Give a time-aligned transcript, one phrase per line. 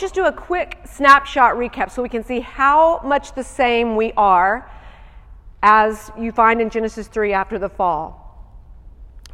[0.00, 4.12] just do a quick snapshot recap so we can see how much the same we
[4.16, 4.70] are
[5.62, 8.16] as you find in Genesis 3 after the fall.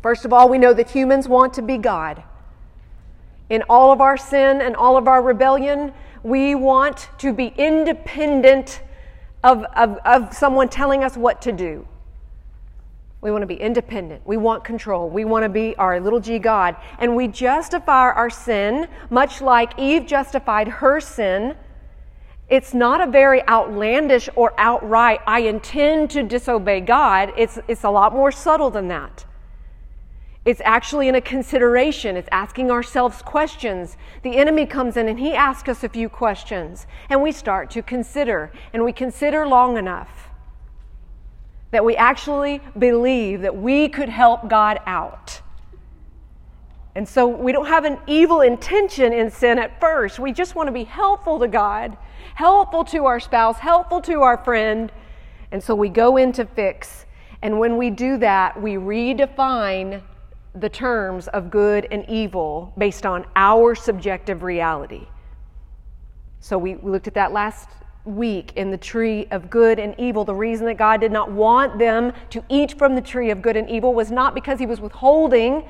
[0.02, 2.22] First of all, we know that humans want to be God.
[3.48, 5.92] In all of our sin and all of our rebellion,
[6.22, 8.82] we want to be independent
[9.44, 11.86] of, of, of someone telling us what to do.
[13.26, 14.22] We want to be independent.
[14.24, 15.10] We want control.
[15.10, 16.76] We want to be our little g God.
[17.00, 21.56] And we justify our sin, much like Eve justified her sin.
[22.48, 27.32] It's not a very outlandish or outright, I intend to disobey God.
[27.36, 29.24] It's, it's a lot more subtle than that.
[30.44, 32.16] It's actually in a consideration.
[32.16, 33.96] It's asking ourselves questions.
[34.22, 37.82] The enemy comes in and he asks us a few questions, and we start to
[37.82, 40.25] consider, and we consider long enough
[41.70, 45.40] that we actually believe that we could help God out.
[46.94, 50.18] And so we don't have an evil intention in sin at first.
[50.18, 51.96] We just want to be helpful to God,
[52.34, 54.90] helpful to our spouse, helpful to our friend.
[55.52, 57.04] And so we go into fix.
[57.42, 60.00] And when we do that, we redefine
[60.54, 65.06] the terms of good and evil based on our subjective reality.
[66.40, 67.68] So we, we looked at that last
[68.06, 70.24] week in the tree of good and evil.
[70.24, 73.56] The reason that God did not want them to eat from the tree of good
[73.56, 75.64] and evil was not because He was withholding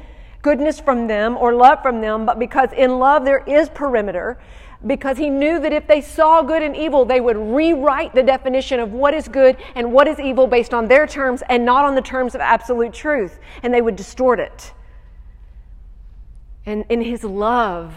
[0.47, 4.39] goodness from them or love from them, but because in love there is perimeter.
[4.87, 8.79] Because he knew that if they saw good and evil, they would rewrite the definition
[8.79, 11.97] of what is good and what is evil based on their terms and not on
[11.97, 13.41] the terms of absolute truth.
[13.64, 14.73] And they would distort it.
[16.64, 17.95] And in his love,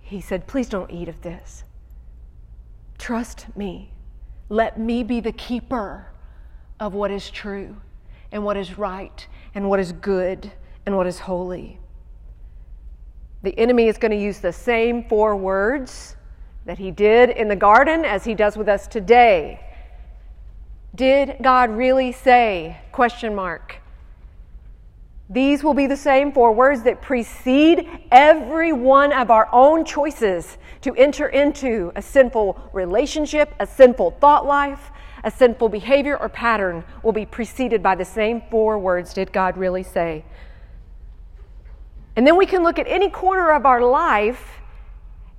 [0.00, 1.64] he said, Please don't eat of this.
[3.00, 3.90] Trust me.
[4.50, 6.06] Let me be the keeper
[6.78, 7.76] of what is true
[8.30, 10.52] and what is right and what is good
[10.84, 11.78] and what is holy.
[13.42, 16.14] The enemy is going to use the same four words
[16.66, 19.60] that he did in the garden as he does with us today.
[20.94, 22.82] Did God really say?
[22.92, 23.79] Question mark.
[25.32, 30.58] These will be the same four words that precede every one of our own choices
[30.80, 34.90] to enter into a sinful relationship, a sinful thought life,
[35.22, 39.56] a sinful behavior or pattern will be preceded by the same four words did God
[39.56, 40.24] really say?
[42.16, 44.60] And then we can look at any corner of our life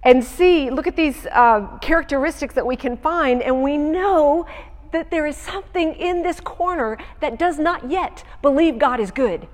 [0.04, 4.46] and see, look at these uh, characteristics that we can find, and we know
[4.94, 9.48] that there is something in this corner that does not yet believe God is good.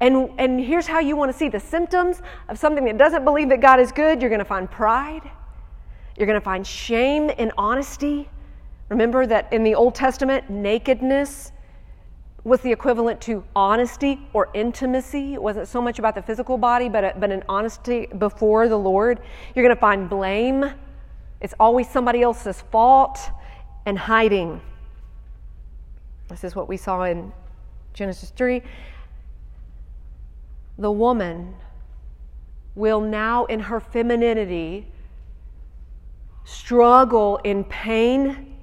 [0.00, 3.50] And, and here's how you want to see the symptoms of something that doesn't believe
[3.50, 4.22] that God is good.
[4.22, 5.30] You're going to find pride.
[6.16, 8.28] You're going to find shame and honesty.
[8.88, 11.52] Remember that in the Old Testament, nakedness
[12.42, 15.34] was the equivalent to honesty or intimacy.
[15.34, 18.78] It wasn't so much about the physical body, but, uh, but an honesty before the
[18.78, 19.20] Lord.
[19.54, 20.64] You're going to find blame.
[21.42, 23.18] It's always somebody else's fault
[23.84, 24.62] and hiding.
[26.28, 27.32] This is what we saw in
[27.92, 28.62] Genesis 3
[30.80, 31.54] the woman
[32.74, 34.88] will now, in her femininity,
[36.44, 38.56] struggle in pain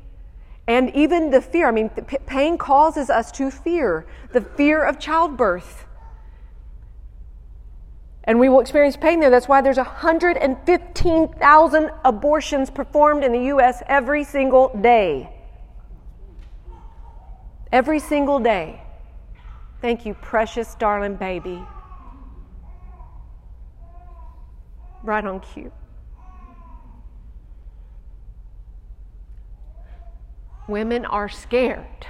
[0.67, 1.67] and even the fear.
[1.67, 1.89] I mean,
[2.25, 5.85] pain causes us to fear the fear of childbirth.
[8.23, 9.29] And we will experience pain there.
[9.29, 13.81] That's why there's 115,000 abortions performed in the U.S.
[13.87, 15.29] every single day.
[17.71, 18.81] Every single day.
[19.81, 21.65] Thank you, precious, darling baby.
[25.07, 25.71] Right on cue.
[30.67, 32.05] Women are scared.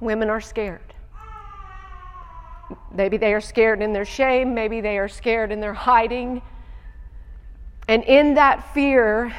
[0.00, 0.80] Women are scared.
[2.92, 6.42] Maybe they are scared in their shame, maybe they are scared in their hiding.
[7.86, 9.34] And in that fear,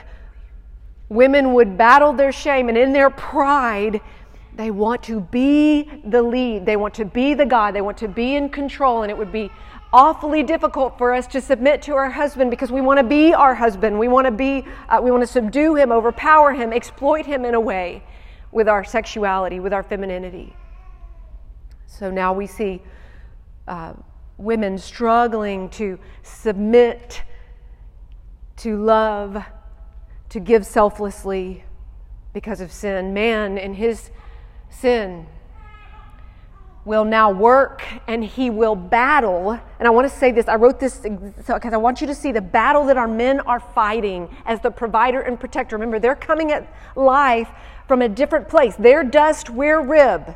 [1.09, 3.99] women would battle their shame, and in their pride,
[4.55, 6.65] they want to be the lead.
[6.65, 7.75] They want to be the God.
[7.75, 9.51] They want to be in control, and it would be
[9.93, 13.55] awfully difficult for us to submit to our husband because we want to be our
[13.55, 13.97] husband.
[13.97, 17.53] We want to be, uh, we want to subdue him, overpower him, exploit him in
[17.53, 18.03] a way
[18.51, 20.55] with our sexuality, with our femininity.
[21.87, 22.81] So now we see
[23.67, 23.93] uh,
[24.37, 27.23] women struggling to submit,
[28.57, 29.43] to love,
[30.29, 31.63] to give selflessly
[32.33, 33.13] because of sin.
[33.13, 34.11] Man in his
[34.69, 35.27] sin
[36.85, 39.59] will now work and he will battle.
[39.79, 42.31] And I want to say this I wrote this because I want you to see
[42.31, 45.75] the battle that our men are fighting as the provider and protector.
[45.75, 47.49] Remember, they're coming at life
[47.87, 48.75] from a different place.
[48.77, 50.35] They're dust, we're rib.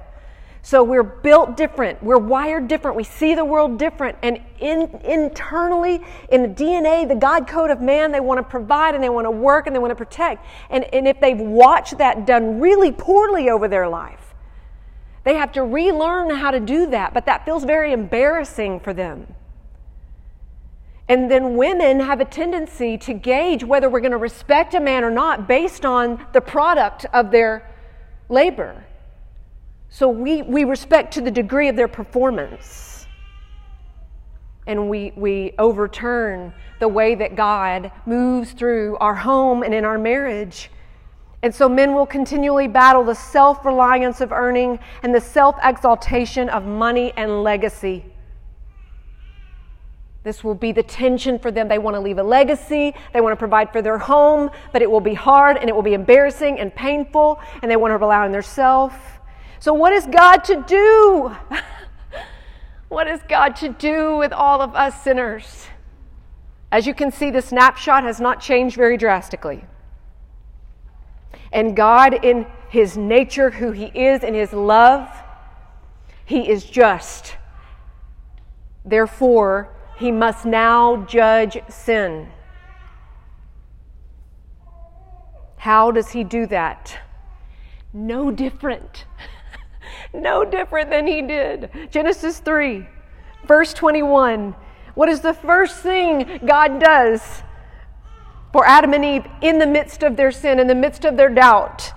[0.62, 2.04] So we're built different.
[2.04, 2.98] We're wired different.
[2.98, 4.18] We see the world different.
[4.22, 8.94] And in, internally, in the DNA, the God code of man, they want to provide
[8.94, 10.46] and they want to work and they want to protect.
[10.70, 14.29] And, and if they've watched that done really poorly over their life,
[15.30, 17.14] they have to relearn how to do that.
[17.14, 19.36] But that feels very embarrassing for them.
[21.08, 25.04] And then women have a tendency to gauge whether we're going to respect a man
[25.04, 27.70] or not based on the product of their
[28.28, 28.84] labor.
[29.90, 33.06] So we, we respect to the degree of their performance.
[34.66, 40.00] And we, we overturn the way that God moves through our home and in our
[40.00, 40.72] marriage.
[41.42, 46.50] And so men will continually battle the self reliance of earning and the self exaltation
[46.50, 48.06] of money and legacy.
[50.24, 51.70] This will be the tension for them.
[51.70, 54.92] They want to leave a legacy, they want to provide for their home, but it
[54.92, 58.26] will be hard and it will be embarrassing and painful, and they want to rely
[58.26, 58.96] on themselves.
[59.60, 61.36] So, what is God to do?
[62.90, 65.68] what is God to do with all of us sinners?
[66.72, 69.64] As you can see, the snapshot has not changed very drastically.
[71.52, 75.10] And God, in His nature, who He is, in His love,
[76.26, 77.36] He is just.
[78.86, 82.30] Therefore, He must now judge sin.
[85.58, 86.98] How does He do that?
[87.94, 89.06] No different.
[90.14, 91.70] no different than he did.
[91.92, 92.86] Genesis 3,
[93.46, 94.56] verse 21.
[94.96, 97.44] What is the first thing God does
[98.52, 101.30] for Adam and Eve in the midst of their sin, in the midst of their
[101.30, 101.94] doubt?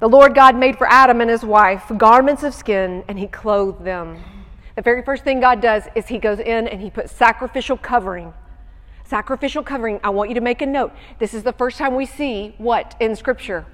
[0.00, 3.84] The Lord God made for Adam and his wife garments of skin, and he clothed
[3.84, 4.22] them.
[4.76, 8.32] The very first thing God does is he goes in and he puts sacrificial covering.
[9.04, 10.00] Sacrificial covering.
[10.02, 10.92] I want you to make a note.
[11.18, 13.66] This is the first time we see what in Scripture?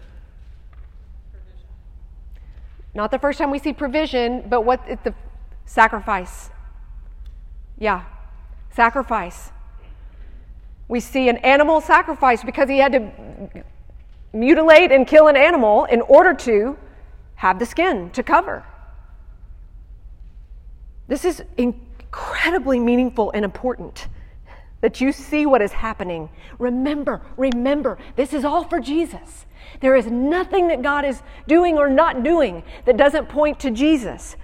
[2.92, 5.14] Not the first time we see provision, but what the
[5.66, 6.50] sacrifice.
[7.78, 8.04] Yeah,
[8.70, 9.52] sacrifice.
[10.88, 13.64] We see an animal sacrifice because he had to
[14.32, 16.76] mutilate and kill an animal in order to
[17.36, 18.64] have the skin to cover.
[21.08, 24.08] This is incredibly meaningful and important
[24.80, 26.28] that you see what is happening.
[26.58, 29.46] Remember, remember, this is all for Jesus.
[29.80, 34.36] There is nothing that God is doing or not doing that doesn't point to Jesus.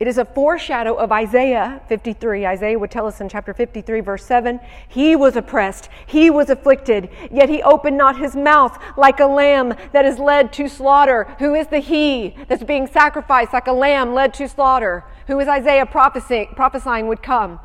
[0.00, 2.46] It is a foreshadow of Isaiah 53.
[2.46, 7.08] Isaiah would tell us in chapter 53, verse 7 He was oppressed, he was afflicted,
[7.32, 11.24] yet he opened not his mouth like a lamb that is led to slaughter.
[11.40, 15.04] Who is the he that's being sacrificed like a lamb led to slaughter?
[15.26, 17.58] Who is Isaiah prophesying, prophesying would come?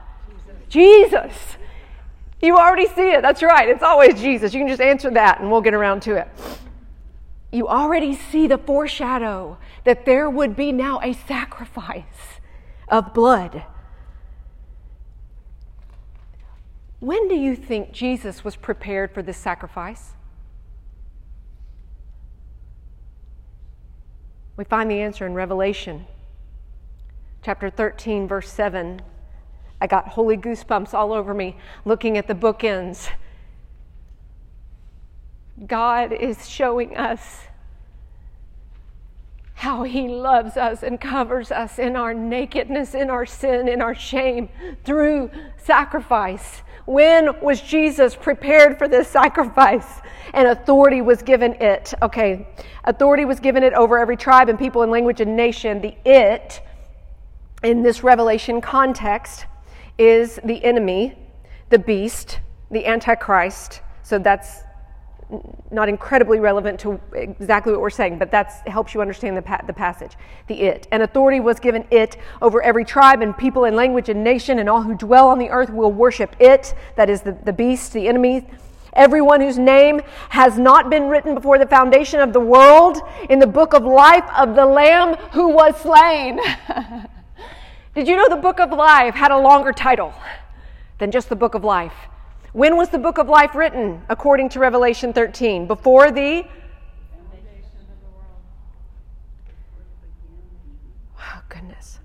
[0.70, 1.30] Jesus.
[1.30, 1.58] Jesus.
[2.42, 3.22] You already see it.
[3.22, 3.70] That's right.
[3.70, 4.54] It's always Jesus.
[4.54, 6.28] You can just answer that and we'll get around to it.
[7.54, 12.40] You already see the foreshadow that there would be now a sacrifice
[12.88, 13.64] of blood.
[17.00, 20.14] When do you think Jesus was prepared for this sacrifice?
[24.58, 26.08] We find the answer in Revelation
[27.44, 29.00] chapter 13, verse 7.
[29.80, 33.10] I got holy goosebumps all over me looking at the bookends.
[35.68, 37.48] God is showing us
[39.54, 43.96] how He loves us and covers us in our nakedness, in our sin, in our
[43.96, 44.50] shame
[44.84, 46.64] through sacrifice.
[46.86, 50.02] When was Jesus prepared for this sacrifice?
[50.34, 51.94] And authority was given it.
[52.02, 52.48] Okay,
[52.84, 55.80] authority was given it over every tribe and people and language and nation.
[55.80, 56.62] The it,
[57.64, 59.46] in this revelation context,
[59.98, 61.16] is the enemy,
[61.70, 62.40] the beast,
[62.72, 63.82] the antichrist.
[64.02, 64.64] So that's
[65.72, 69.62] not incredibly relevant to exactly what we're saying, but that helps you understand the, pa-
[69.66, 70.14] the passage.
[70.48, 70.88] The it.
[70.92, 74.70] And authority was given it over every tribe and people and language and nation, and
[74.70, 76.74] all who dwell on the earth will worship it.
[76.96, 78.48] That is the, the beast, the enemy.
[78.94, 83.00] Everyone whose name has not been written before the foundation of the world
[83.30, 86.40] in the book of life of the Lamb who was slain.
[87.96, 90.14] Did you know the book of life had a longer title
[91.00, 91.94] than just the book of life?
[92.54, 95.66] When was the book of life written, according to Revelation 13?
[95.66, 96.46] Before the
[101.20, 102.00] Oh, goodness.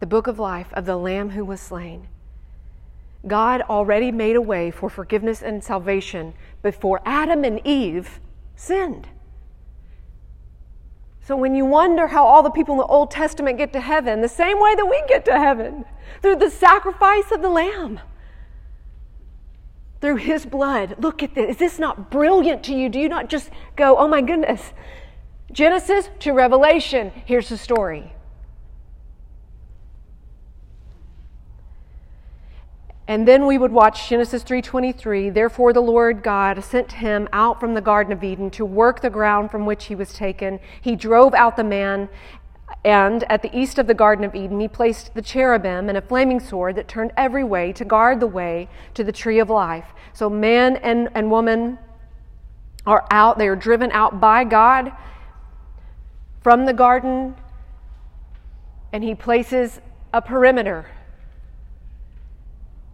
[0.00, 2.08] The book of life of the Lamb who was slain.
[3.24, 8.18] God already made a way for forgiveness and salvation before Adam and Eve
[8.56, 9.08] sinned.
[11.22, 14.22] So when you wonder how all the people in the Old Testament get to heaven,
[14.22, 15.84] the same way that we get to heaven,
[16.20, 18.00] through the sacrifice of the Lamb,
[20.00, 20.96] through His blood.
[20.98, 21.50] Look at this.
[21.50, 22.88] Is this not brilliant to you?
[22.88, 24.72] Do you not just go, oh my goodness?
[25.50, 28.12] Genesis to Revelation, here's the story.
[33.08, 37.72] And then we would watch Genesis 3:23, therefore the Lord God sent him out from
[37.72, 40.60] the garden of Eden to work the ground from which he was taken.
[40.82, 42.10] He drove out the man
[42.84, 46.02] and at the east of the Garden of Eden, he placed the cherubim and a
[46.02, 49.86] flaming sword that turned every way to guard the way to the tree of life.
[50.12, 51.78] So man and, and woman
[52.86, 54.92] are out, they are driven out by God
[56.42, 57.34] from the garden,
[58.92, 59.80] and he places
[60.14, 60.86] a perimeter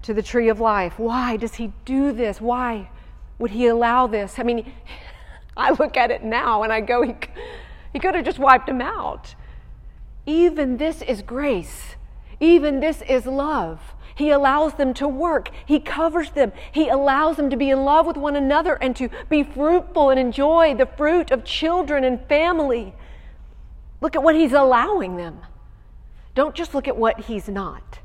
[0.02, 0.98] to the tree of life.
[0.98, 2.40] Why does he do this?
[2.40, 2.90] Why
[3.38, 4.38] would he allow this?
[4.38, 4.72] I mean,
[5.56, 7.14] I look at it now and I go, he,
[7.92, 9.34] he could have just wiped him out.
[10.26, 11.96] Even this is grace.
[12.40, 13.80] Even this is love.
[14.14, 15.50] He allows them to work.
[15.66, 16.52] He covers them.
[16.70, 20.20] He allows them to be in love with one another and to be fruitful and
[20.20, 22.94] enjoy the fruit of children and family.
[24.00, 25.40] Look at what he's allowing them.
[26.34, 28.00] Don't just look at what he's not.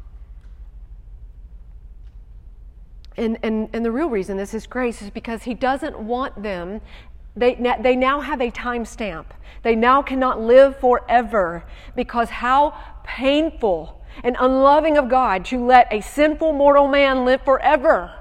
[3.17, 6.79] And, and, and the real reason this is grace is because he doesn't want them,
[7.35, 9.33] they, they now have a time stamp.
[9.63, 11.63] They now cannot live forever
[11.95, 18.13] because how painful and unloving of God to let a sinful mortal man live forever.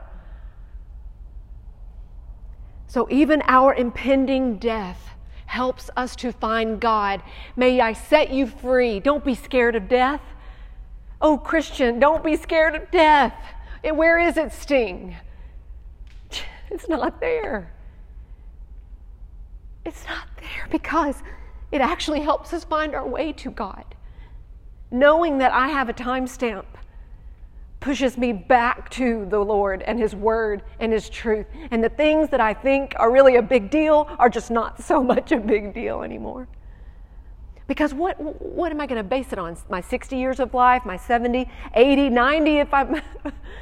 [2.86, 5.10] So even our impending death
[5.46, 7.22] helps us to find God.
[7.56, 9.00] May I set you free.
[9.00, 10.20] Don't be scared of death.
[11.20, 13.34] Oh, Christian, don't be scared of death.
[13.82, 15.16] Where is its sting?
[16.70, 17.72] It's not there.
[19.88, 21.22] It's not there because
[21.72, 23.86] it actually helps us find our way to God.
[24.90, 26.66] Knowing that I have a timestamp
[27.80, 31.46] pushes me back to the Lord and His Word and His truth.
[31.70, 35.02] And the things that I think are really a big deal are just not so
[35.12, 36.48] much a big deal anymore.
[37.66, 39.56] Because what, what am I going to base it on?
[39.70, 43.02] My 60 years of life, my 70, 80, 90, if I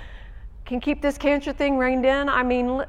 [0.64, 2.28] can keep this cancer thing reined in?
[2.28, 2.84] I mean,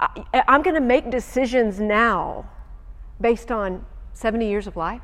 [0.00, 2.48] I, I'm going to make decisions now
[3.20, 5.02] based on 70 years of life.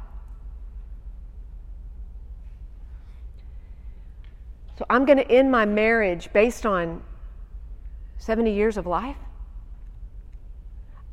[4.78, 7.02] So I'm going to end my marriage based on
[8.18, 9.16] 70 years of life.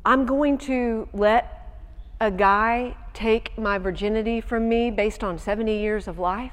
[0.04, 1.80] I'm going to let
[2.20, 6.52] a guy take my virginity from me based on 70 years of life.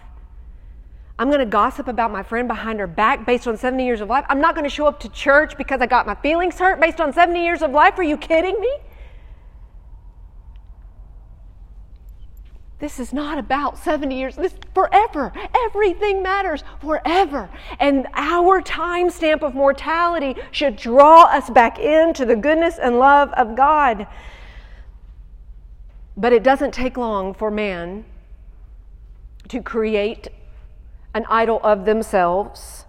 [1.20, 4.10] I'm going to gossip about my friend behind her back based on 70 years of
[4.10, 4.26] life.
[4.30, 7.00] I'm not going to show up to church because I got my feelings hurt based
[7.00, 7.98] on 70 years of life.
[8.00, 8.78] Are you kidding me?
[12.82, 14.36] This is not about 70 years.
[14.36, 15.32] This forever.
[15.68, 17.48] Everything matters forever.
[17.80, 23.32] And our time stamp of mortality should draw us back into the goodness and love
[23.34, 24.08] of God.
[26.18, 28.04] But it doesn't take long for man
[29.50, 30.30] to create
[31.14, 32.86] an idol of themselves.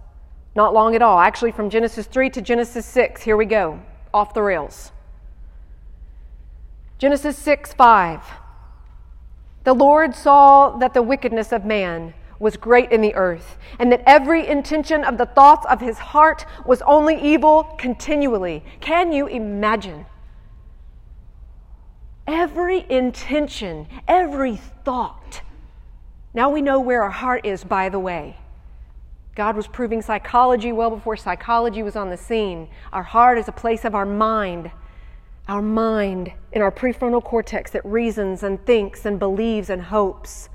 [0.55, 1.19] Not long at all.
[1.19, 3.81] Actually, from Genesis 3 to Genesis 6, here we go,
[4.13, 4.91] off the rails.
[6.99, 8.21] Genesis 6 5.
[9.63, 14.03] The Lord saw that the wickedness of man was great in the earth, and that
[14.05, 18.63] every intention of the thoughts of his heart was only evil continually.
[18.81, 20.05] Can you imagine?
[22.27, 25.41] Every intention, every thought.
[26.33, 28.37] Now we know where our heart is, by the way.
[29.35, 32.69] God was proving psychology well before psychology was on the scene.
[32.91, 34.71] Our heart is a place of our mind
[35.47, 40.49] our mind in our prefrontal cortex that reasons and thinks and believes and hopes.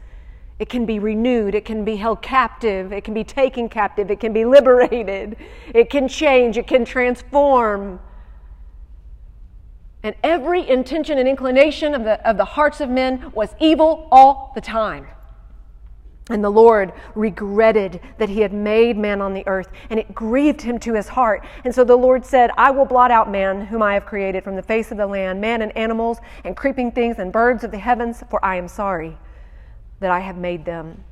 [0.58, 4.18] It can be renewed, it can be held captive, it can be taken captive, it
[4.18, 5.37] can be liberated,
[5.75, 8.00] it can change, it can transform.
[10.02, 14.52] And every intention and inclination of the, of the hearts of men was evil all
[14.54, 15.06] the time.
[16.30, 20.61] And the Lord regretted that he had made man on the earth, and it grieved
[20.61, 21.44] him to his heart.
[21.64, 24.54] And so the Lord said, I will blot out man, whom I have created from
[24.54, 27.78] the face of the land, man and animals, and creeping things, and birds of the
[27.78, 29.16] heavens, for I am sorry
[30.00, 31.04] that I have made them.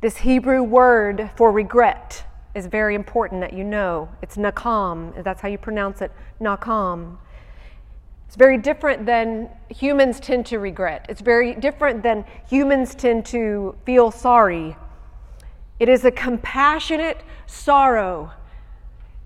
[0.00, 2.24] This Hebrew word for regret
[2.54, 4.08] is very important that you know.
[4.22, 6.10] It's nakam, that's how you pronounce it,
[6.40, 7.18] nakam.
[8.30, 11.04] It's very different than humans tend to regret.
[11.08, 14.76] It's very different than humans tend to feel sorry.
[15.80, 18.30] It is a compassionate sorrow.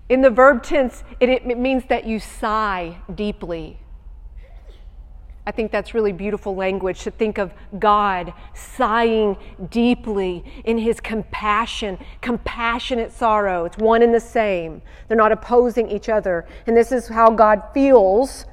[0.09, 3.77] In the verb tense, it, it, means that you sigh deeply.
[5.45, 9.37] I think that's really beautiful language to think of God sighing
[9.69, 13.65] deeply in his compassion, compassionate sorrow.
[13.65, 14.81] It's one and the same.
[15.07, 16.47] They're not opposing each other.
[16.65, 18.47] And this is how God feels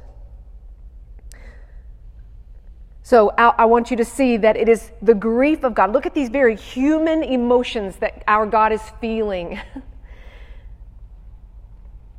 [3.04, 5.92] So I want you to see that it is the grief of God.
[5.92, 9.61] Look at these very human emotions that our God is feeling.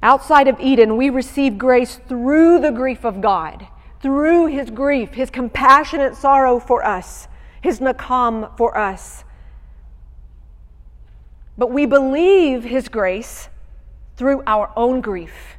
[0.04, 3.66] Outside of Eden, we receive grace through the grief of God,
[4.02, 7.30] through his grief, his compassionate sorrow for us,
[7.62, 9.24] his nakam for us.
[11.58, 13.48] But we believe his grace
[14.18, 15.56] through our own grief.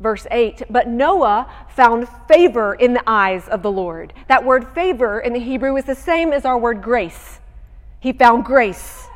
[0.00, 4.14] Verse 8, but Noah found favor in the eyes of the Lord.
[4.28, 7.38] That word favor in the Hebrew is the same as our word grace.
[8.00, 9.06] He found grace.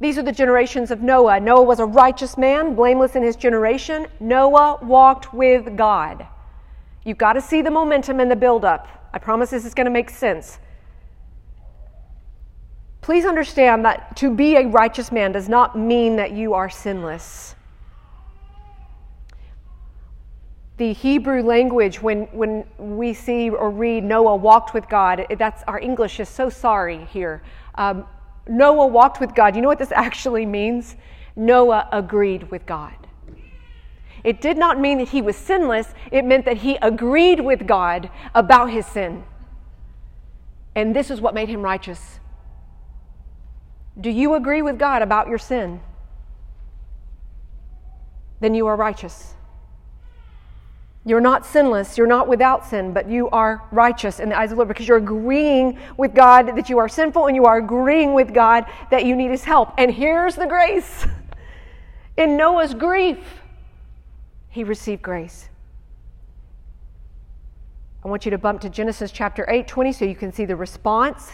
[0.00, 1.38] These are the generations of Noah.
[1.38, 4.08] Noah was a righteous man, blameless in his generation.
[4.18, 6.26] Noah walked with God.
[7.04, 8.88] You've got to see the momentum and the buildup.
[9.12, 10.58] I promise this is going to make sense.
[13.00, 17.54] Please understand that to be a righteous man does not mean that you are sinless.
[20.76, 25.78] The Hebrew language, when, when we see or read Noah walked with God, that's our
[25.78, 27.42] English is so sorry here.
[27.76, 28.06] Um,
[28.48, 29.54] Noah walked with God.
[29.54, 30.96] You know what this actually means?
[31.36, 32.94] Noah agreed with God.
[34.24, 38.10] It did not mean that he was sinless, it meant that he agreed with God
[38.34, 39.24] about his sin.
[40.74, 42.18] And this is what made him righteous.
[44.00, 45.80] Do you agree with God about your sin?
[48.40, 49.34] Then you are righteous.
[51.06, 54.50] You're not sinless, you're not without sin, but you are righteous in the eyes of
[54.50, 58.14] the Lord because you're agreeing with God that you are sinful and you are agreeing
[58.14, 59.74] with God that you need His help.
[59.76, 61.06] And here's the grace
[62.16, 63.18] in Noah's grief,
[64.48, 65.48] he received grace.
[68.04, 70.56] I want you to bump to Genesis chapter 8 20 so you can see the
[70.56, 71.32] response.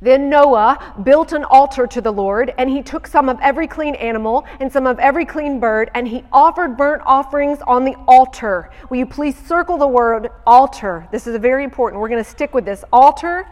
[0.00, 3.96] Then Noah built an altar to the Lord, and he took some of every clean
[3.96, 8.70] animal and some of every clean bird, and he offered burnt offerings on the altar.
[8.90, 11.08] Will you please circle the word altar?
[11.10, 12.00] This is very important.
[12.00, 12.84] We're going to stick with this.
[12.92, 13.48] Altar,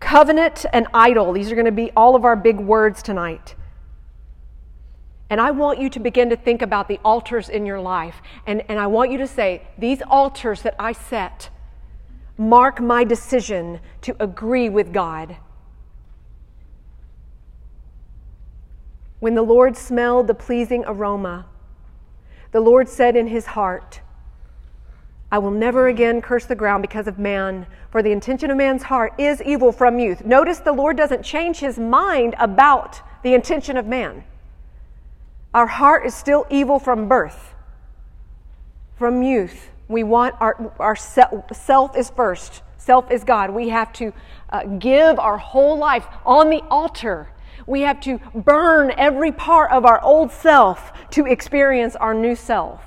[0.00, 1.32] covenant, and idol.
[1.32, 3.54] These are going to be all of our big words tonight.
[5.28, 8.22] And I want you to begin to think about the altars in your life.
[8.46, 11.50] And, and I want you to say, These altars that I set
[12.38, 15.36] mark my decision to agree with God.
[19.18, 21.46] When the Lord smelled the pleasing aroma,
[22.52, 24.00] the Lord said in his heart,
[25.30, 28.84] I will never again curse the ground because of man, for the intention of man's
[28.84, 30.24] heart is evil from youth.
[30.24, 34.24] Notice the Lord doesn't change his mind about the intention of man.
[35.52, 37.54] Our heart is still evil from birth,
[38.96, 39.70] from youth.
[39.88, 42.62] We want our, our self is first.
[42.76, 43.50] Self is God.
[43.50, 44.12] We have to
[44.50, 47.30] uh, give our whole life on the altar.
[47.66, 52.82] We have to burn every part of our old self to experience our new self.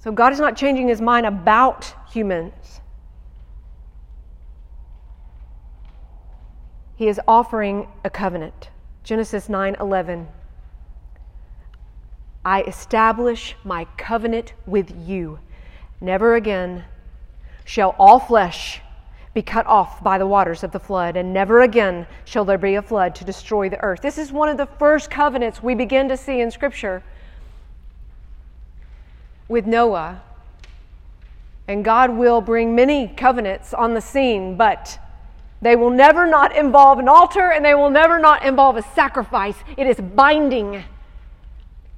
[0.00, 2.80] So God is not changing his mind about humans.
[6.96, 8.70] He is offering a covenant.
[9.02, 10.28] Genesis 9 11.
[12.44, 15.38] I establish my covenant with you.
[16.00, 16.84] Never again
[17.64, 18.80] shall all flesh
[19.32, 22.74] be cut off by the waters of the flood, and never again shall there be
[22.74, 24.00] a flood to destroy the earth.
[24.00, 27.02] This is one of the first covenants we begin to see in Scripture
[29.46, 30.22] with Noah.
[31.68, 34.98] And God will bring many covenants on the scene, but
[35.62, 39.56] they will never not involve an altar and they will never not involve a sacrifice.
[39.76, 40.82] It is binding.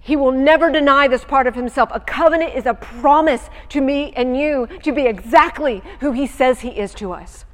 [0.05, 1.88] He will never deny this part of himself.
[1.93, 6.61] A covenant is a promise to me and you to be exactly who he says
[6.61, 7.45] he is to us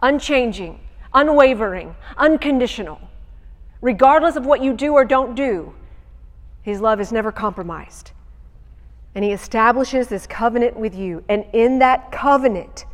[0.00, 0.78] unchanging,
[1.14, 3.00] unwavering, unconditional.
[3.80, 5.74] Regardless of what you do or don't do,
[6.60, 8.12] his love is never compromised.
[9.14, 11.24] And he establishes this covenant with you.
[11.28, 12.84] And in that covenant,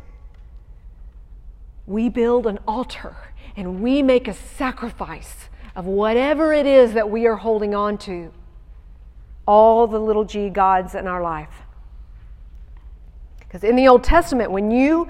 [1.85, 3.17] we build an altar
[3.57, 8.31] and we make a sacrifice of whatever it is that we are holding on to
[9.47, 11.63] all the little g gods in our life.
[13.39, 15.07] Because in the Old Testament, when you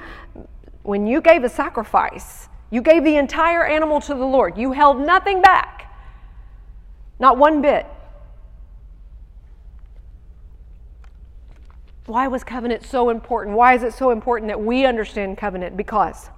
[0.83, 4.57] when you gave a sacrifice, you gave the entire animal to the Lord.
[4.57, 5.93] You held nothing back.
[7.19, 7.85] Not one bit.
[12.07, 13.55] Why was covenant so important?
[13.55, 15.77] Why is it so important that we understand covenant?
[15.77, 16.29] Because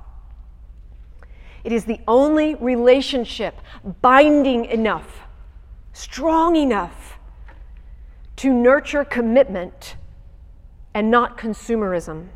[1.63, 3.55] it is the only relationship
[4.01, 5.21] binding enough,
[5.93, 7.12] strong enough
[8.37, 9.95] to nurture commitment
[10.93, 12.29] and not consumerism.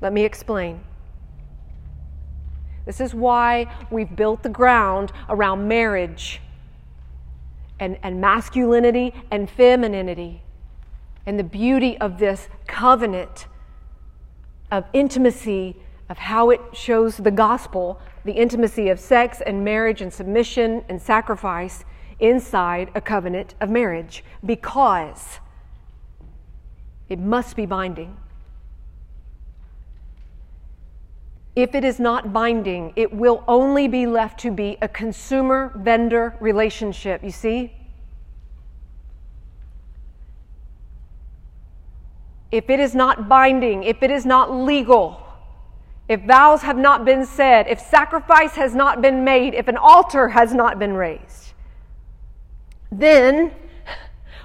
[0.00, 0.80] Let me explain.
[2.84, 6.40] This is why we've built the ground around marriage
[7.78, 10.42] and, and masculinity and femininity
[11.26, 13.46] and the beauty of this covenant
[14.72, 15.76] of intimacy,
[16.08, 21.00] of how it shows the gospel, the intimacy of sex and marriage and submission and
[21.00, 21.84] sacrifice
[22.22, 25.40] inside a covenant of marriage because
[27.08, 28.16] it must be binding.
[31.54, 36.34] If it is not binding, it will only be left to be a consumer vendor
[36.40, 37.22] relationship.
[37.22, 37.74] You see?
[42.50, 45.22] If it is not binding, if it is not legal,
[46.08, 50.28] if vows have not been said, if sacrifice has not been made, if an altar
[50.28, 51.51] has not been raised,
[52.92, 53.52] then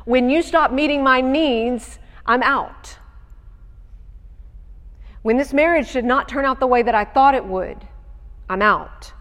[0.06, 2.98] when you stop meeting my needs, I'm out.
[5.22, 7.86] When this marriage did not turn out the way that I thought it would,
[8.50, 9.12] I'm out.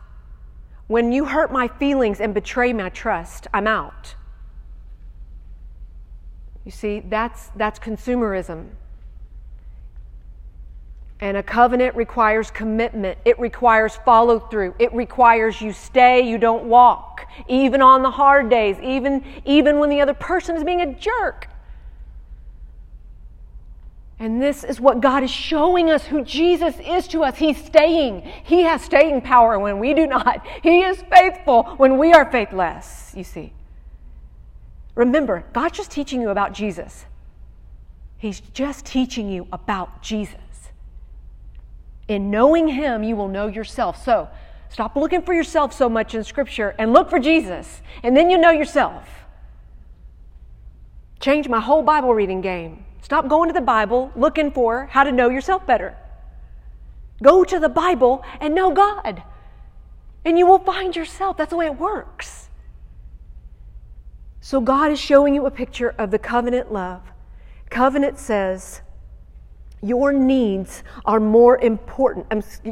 [0.86, 4.14] When you hurt my feelings and betray my trust, I'm out.
[6.64, 8.68] You see, that's, that's consumerism.
[11.20, 13.18] And a covenant requires commitment.
[13.24, 14.74] It requires follow through.
[14.78, 19.88] It requires you stay, you don't walk, even on the hard days, even, even when
[19.88, 21.48] the other person is being a jerk.
[24.18, 27.36] And this is what God is showing us who Jesus is to us.
[27.36, 28.22] He's staying.
[28.44, 30.46] He has staying power when we do not.
[30.62, 33.52] He is faithful when we are faithless, you see.
[34.94, 37.04] Remember, God's just teaching you about Jesus.
[38.16, 40.40] He's just teaching you about Jesus.
[42.08, 44.02] In knowing Him, you will know yourself.
[44.04, 44.28] So
[44.68, 48.38] stop looking for yourself so much in Scripture and look for Jesus, and then you
[48.38, 49.08] know yourself.
[51.20, 52.84] Change my whole Bible reading game.
[53.02, 55.96] Stop going to the Bible looking for how to know yourself better.
[57.22, 59.22] Go to the Bible and know God,
[60.24, 61.36] and you will find yourself.
[61.36, 62.48] That's the way it works.
[64.40, 67.02] So, God is showing you a picture of the covenant love.
[67.68, 68.82] Covenant says,
[69.86, 72.26] Your needs are more important.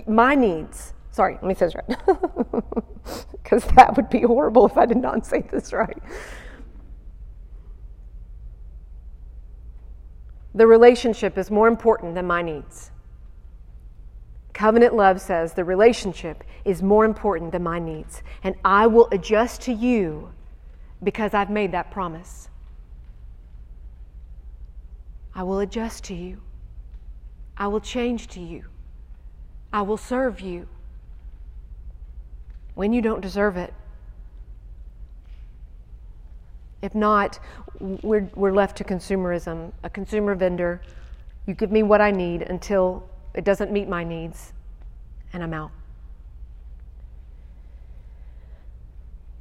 [0.09, 0.95] My needs.
[1.13, 2.65] Sorry, let me say this right.
[3.33, 6.03] Because that would be horrible if I did not say this right.
[10.55, 12.91] The relationship is more important than my needs.
[14.55, 19.61] Covenant love says the relationship is more important than my needs, and I will adjust
[19.63, 20.33] to you
[21.03, 22.49] because I've made that promise.
[25.35, 26.41] I will adjust to you.
[27.57, 28.65] I will change to you.
[29.73, 30.69] I will serve you
[32.75, 33.73] when you don't deserve it.
[36.83, 37.39] If not,
[37.81, 40.83] we're, we're left to consumerism, a consumer vendor.
[41.47, 44.53] You give me what I need until it doesn't meet my needs,
[45.33, 45.71] and I'm out.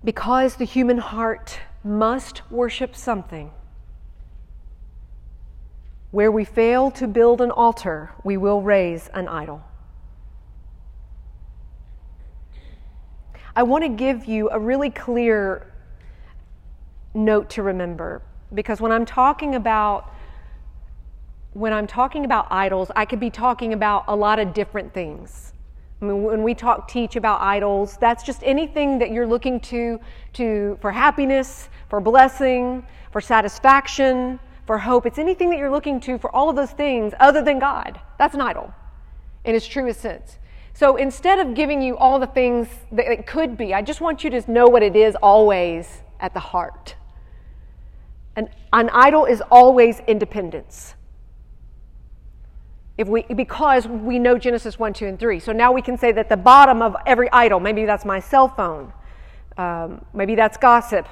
[0.03, 3.51] Because the human heart must worship something.
[6.13, 9.63] Where we fail to build an altar, we will raise an idol.
[13.55, 15.73] I want to give you a really clear
[17.15, 18.21] note to remember
[18.53, 20.13] because when I'm talking about
[21.53, 25.53] when I'm talking about idols, I could be talking about a lot of different things.
[25.99, 29.99] I mean, when we talk teach about idols, that's just anything that you're looking to
[30.33, 35.05] to for happiness, for blessing, for satisfaction, for hope.
[35.05, 37.99] It's anything that you're looking to for all of those things other than God.
[38.17, 38.73] That's an idol
[39.43, 40.37] in its truest sense.
[40.73, 44.23] So instead of giving you all the things that it could be, I just want
[44.23, 46.95] you to know what it is always at the heart.
[48.35, 50.95] An, an idol is always independence.
[52.97, 55.39] If we, because we know Genesis 1, 2, and 3.
[55.39, 58.47] So now we can say that the bottom of every idol, maybe that's my cell
[58.47, 58.93] phone,
[59.57, 61.07] um, maybe that's gossip,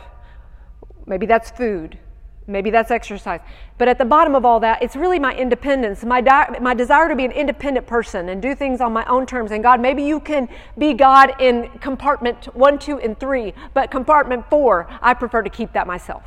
[1.06, 2.00] maybe that's food,
[2.48, 3.40] maybe that's exercise.
[3.78, 7.08] But at the bottom of all that, it's really my independence, my, di- my desire
[7.10, 9.52] to be an independent person and do things on my own terms.
[9.52, 14.50] And God, maybe you can be God in compartment 1, 2, and 3, but compartment
[14.50, 16.24] 4, I prefer to keep that myself.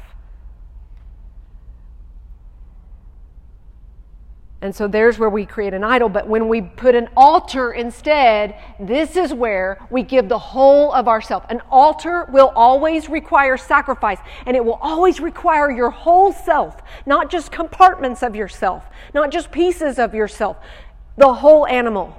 [4.65, 6.09] And so there's where we create an idol.
[6.09, 11.07] But when we put an altar instead, this is where we give the whole of
[11.07, 11.45] ourselves.
[11.51, 17.31] An altar will always require sacrifice, and it will always require your whole self, not
[17.31, 20.57] just compartments of yourself, not just pieces of yourself.
[21.19, 22.19] The whole animal,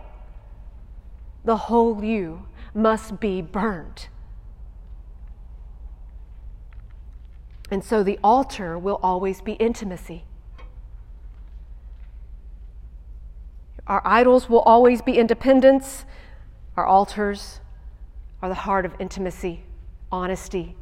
[1.43, 4.09] the whole you must be burnt.
[7.71, 10.25] And so the altar will always be intimacy.
[13.87, 16.05] Our idols will always be independence.
[16.75, 17.59] Our altars
[18.41, 19.63] are the heart of intimacy,
[20.11, 20.75] honesty,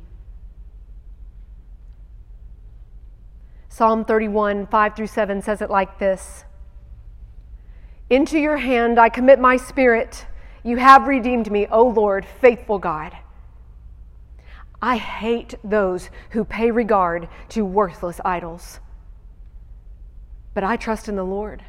[3.73, 6.45] Psalm 31, 5 through 7 says it like this
[8.07, 10.27] Into your hand I commit my spirit.
[10.61, 13.17] You have redeemed me, O Lord, faithful God.
[14.79, 18.79] I hate those who pay regard to worthless idols.
[20.53, 21.63] But I trust in the Lord.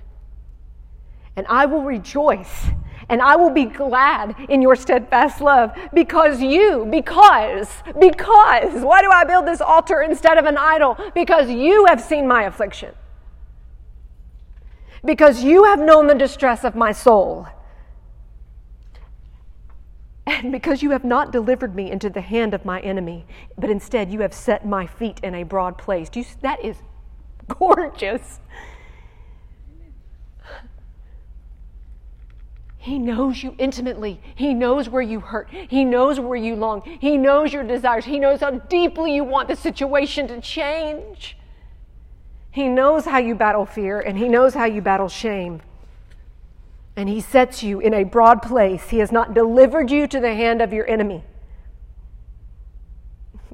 [1.37, 2.66] And I will rejoice
[3.09, 7.70] and I will be glad in your steadfast love because you, because,
[8.01, 10.97] because, why do I build this altar instead of an idol?
[11.14, 12.94] Because you have seen my affliction.
[15.05, 17.47] Because you have known the distress of my soul.
[20.27, 23.27] And because you have not delivered me into the hand of my enemy,
[23.59, 26.09] but instead you have set my feet in a broad place.
[26.14, 26.79] You, that is
[27.49, 28.40] gorgeous.
[32.85, 34.20] He knows you intimately.
[34.35, 35.49] He knows where you hurt.
[35.51, 36.83] He knows where you long.
[37.01, 38.05] He knows your desires.
[38.05, 41.38] He knows how deeply you want the situation to change.
[42.51, 45.62] He knows how you battle fear and He knows how you battle shame.
[46.94, 48.90] And He sets you in a broad place.
[48.90, 51.25] He has not delivered you to the hand of your enemy.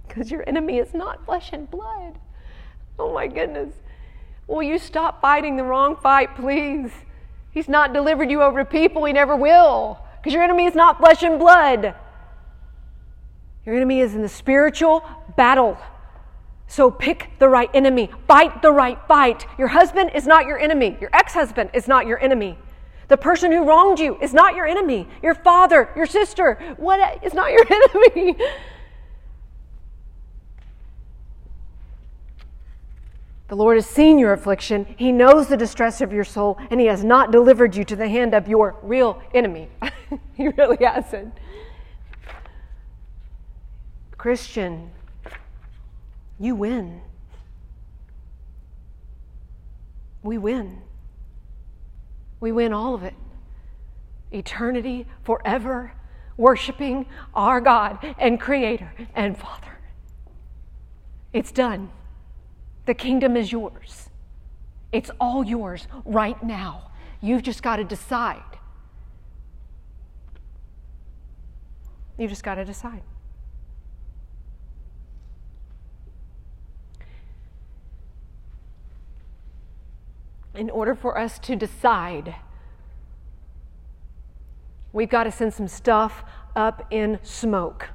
[0.08, 2.18] Because your enemy is not flesh and blood.
[2.98, 3.72] Oh my goodness.
[4.48, 6.90] Will you stop fighting the wrong fight, please?
[7.52, 9.98] He's not delivered you over to people, He never will.
[10.18, 11.94] Because your enemy is not flesh and blood.
[13.64, 15.04] Your enemy is in the spiritual
[15.36, 15.78] battle.
[16.66, 19.46] So pick the right enemy, fight the right fight.
[19.58, 22.58] Your husband is not your enemy, your ex husband is not your enemy.
[23.08, 25.08] The person who wronged you is not your enemy.
[25.20, 27.66] Your father, your sister, what is not your
[28.16, 28.36] enemy.
[33.50, 34.86] The Lord has seen your affliction.
[34.96, 38.08] He knows the distress of your soul, and He has not delivered you to the
[38.08, 39.68] hand of your real enemy.
[40.34, 41.34] he really hasn't.
[44.16, 44.92] Christian,
[46.38, 47.00] you win.
[50.22, 50.82] We win.
[52.38, 53.14] We win all of it.
[54.30, 55.92] Eternity, forever,
[56.36, 59.80] worshiping our God and Creator and Father.
[61.32, 61.90] It's done.
[62.86, 64.10] The kingdom is yours.
[64.92, 66.90] It's all yours right now.
[67.20, 68.42] You've just got to decide.
[72.18, 73.02] You've just got to decide.
[80.54, 82.34] In order for us to decide,
[84.92, 86.24] we've got to send some stuff
[86.56, 87.90] up in smoke.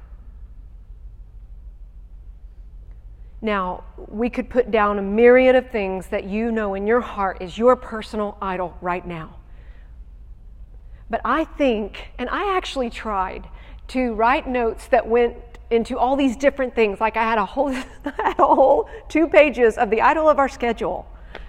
[3.46, 7.40] Now, we could put down a myriad of things that you know in your heart
[7.40, 9.36] is your personal idol right now.
[11.08, 13.48] But I think, and I actually tried
[13.86, 15.36] to write notes that went
[15.70, 17.00] into all these different things.
[17.00, 17.68] Like I had a whole,
[18.02, 21.06] had a whole two pages of the idol of our schedule.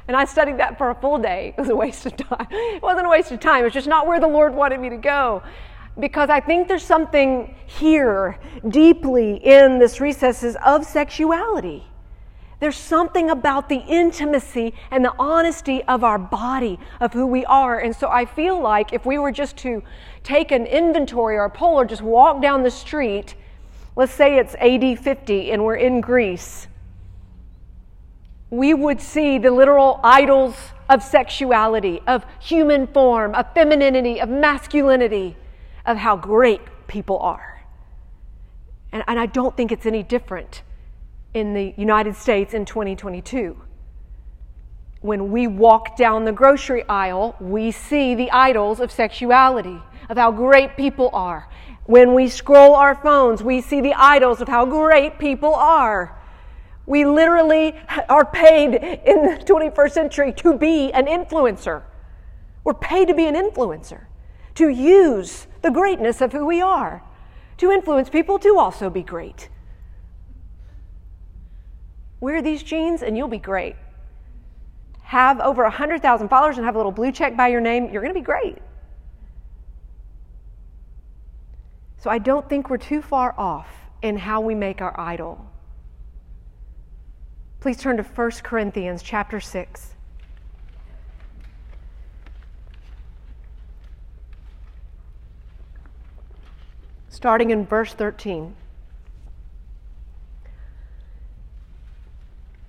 [0.08, 1.56] And I studied that for a full day.
[1.58, 2.46] It was a waste of time.
[2.52, 3.62] It wasn't a waste of time.
[3.62, 5.42] It was just not where the Lord wanted me to go
[6.00, 11.84] because I think there's something here deeply in this recesses of sexuality.
[12.60, 17.80] There's something about the intimacy and the honesty of our body, of who we are.
[17.80, 19.84] And so I feel like if we were just to
[20.24, 23.36] take an inventory or a poll or just walk down the street,
[23.96, 26.68] let's say it's AD 50 and we're in Greece,
[28.50, 30.56] we would see the literal idols
[30.90, 35.36] of sexuality, of human form, of femininity, of masculinity
[35.88, 37.64] of how great people are.
[38.92, 40.62] And, and I don't think it's any different
[41.34, 43.60] in the United States in 2022.
[45.02, 50.32] When we walk down the grocery aisle, we see the idols of sexuality, of how
[50.32, 51.48] great people are.
[51.86, 56.20] When we scroll our phones, we see the idols of how great people are.
[56.86, 57.76] We literally
[58.10, 61.84] are paid in the 21st century to be an influencer.
[62.64, 64.07] We're paid to be an influencer,
[64.58, 67.04] to use the greatness of who we are,
[67.58, 69.50] to influence people to also be great.
[72.20, 73.76] Wear these jeans and you'll be great.
[75.04, 78.14] Have over 100,000 followers and have a little blue check by your name, you're going
[78.14, 78.58] to be great.
[82.00, 83.70] So I don't think we're too far off
[84.02, 85.46] in how we make our idol.
[87.60, 89.97] Please turn to 1 Corinthians chapter 6.
[97.10, 98.56] Starting in verse 13.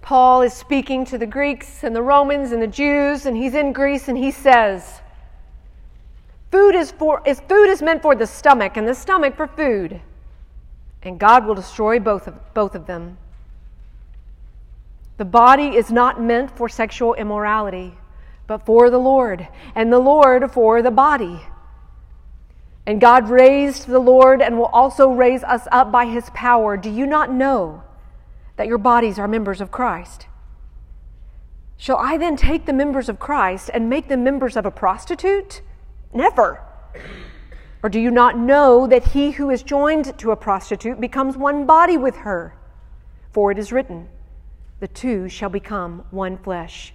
[0.00, 3.72] Paul is speaking to the Greeks and the Romans and the Jews, and he's in
[3.72, 5.02] Greece, and he says,
[6.50, 10.00] Food is, for, is, food is meant for the stomach, and the stomach for food,
[11.02, 13.18] and God will destroy both of, both of them.
[15.18, 17.92] The body is not meant for sexual immorality,
[18.46, 21.42] but for the Lord, and the Lord for the body.
[22.88, 26.74] And God raised the Lord and will also raise us up by his power.
[26.78, 27.82] Do you not know
[28.56, 30.26] that your bodies are members of Christ?
[31.76, 35.60] Shall I then take the members of Christ and make them members of a prostitute?
[36.14, 36.64] Never.
[37.82, 41.66] Or do you not know that he who is joined to a prostitute becomes one
[41.66, 42.56] body with her?
[43.32, 44.08] For it is written,
[44.80, 46.94] the two shall become one flesh.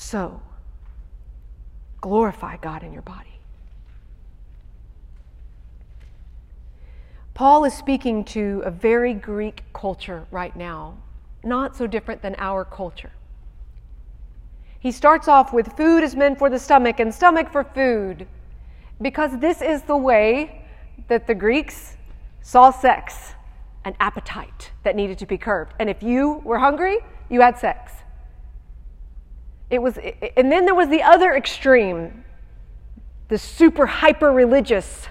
[0.00, 0.40] So,
[2.00, 3.38] glorify God in your body.
[7.34, 10.96] Paul is speaking to a very Greek culture right now,
[11.44, 13.12] not so different than our culture.
[14.80, 18.26] He starts off with food is meant for the stomach and stomach for food,
[19.02, 20.64] because this is the way
[21.08, 21.98] that the Greeks
[22.40, 23.34] saw sex
[23.84, 25.74] an appetite that needed to be curbed.
[25.78, 27.92] And if you were hungry, you had sex.
[29.70, 29.98] It was,
[30.36, 32.24] and then there was the other extreme,
[33.28, 35.06] the super hyper religious.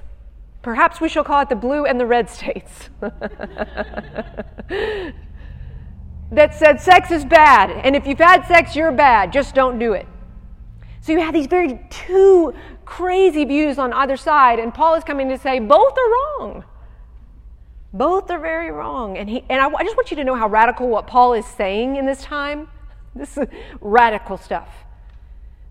[0.62, 2.90] Perhaps we shall call it the blue and the red states.
[6.32, 9.32] that said sex is bad, and if you've had sex, you're bad.
[9.32, 10.06] Just don't do it.
[11.02, 15.30] So you have these very two crazy views on either side, and Paul is coming
[15.30, 16.66] to say both are wrong.
[17.94, 19.18] Both are very wrong.
[19.18, 21.46] And, he, and I, I just want you to know how radical what Paul is
[21.46, 22.68] saying in this time.
[23.16, 23.48] This is
[23.82, 24.70] radical stuff.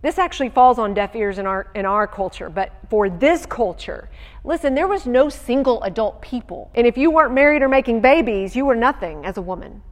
[0.01, 4.09] This actually falls on deaf ears in our, in our culture, but for this culture,
[4.45, 6.71] listen, there was no single adult people.
[6.75, 9.83] And if you weren't married or making babies, you were nothing as a woman.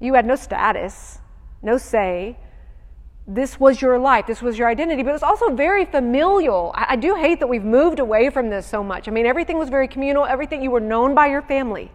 [0.00, 1.18] You had no status,
[1.62, 2.38] no say.
[3.26, 6.72] This was your life, this was your identity, but it was also very familial.
[6.74, 9.06] I, I do hate that we've moved away from this so much.
[9.06, 11.92] I mean, everything was very communal, everything, you were known by your family.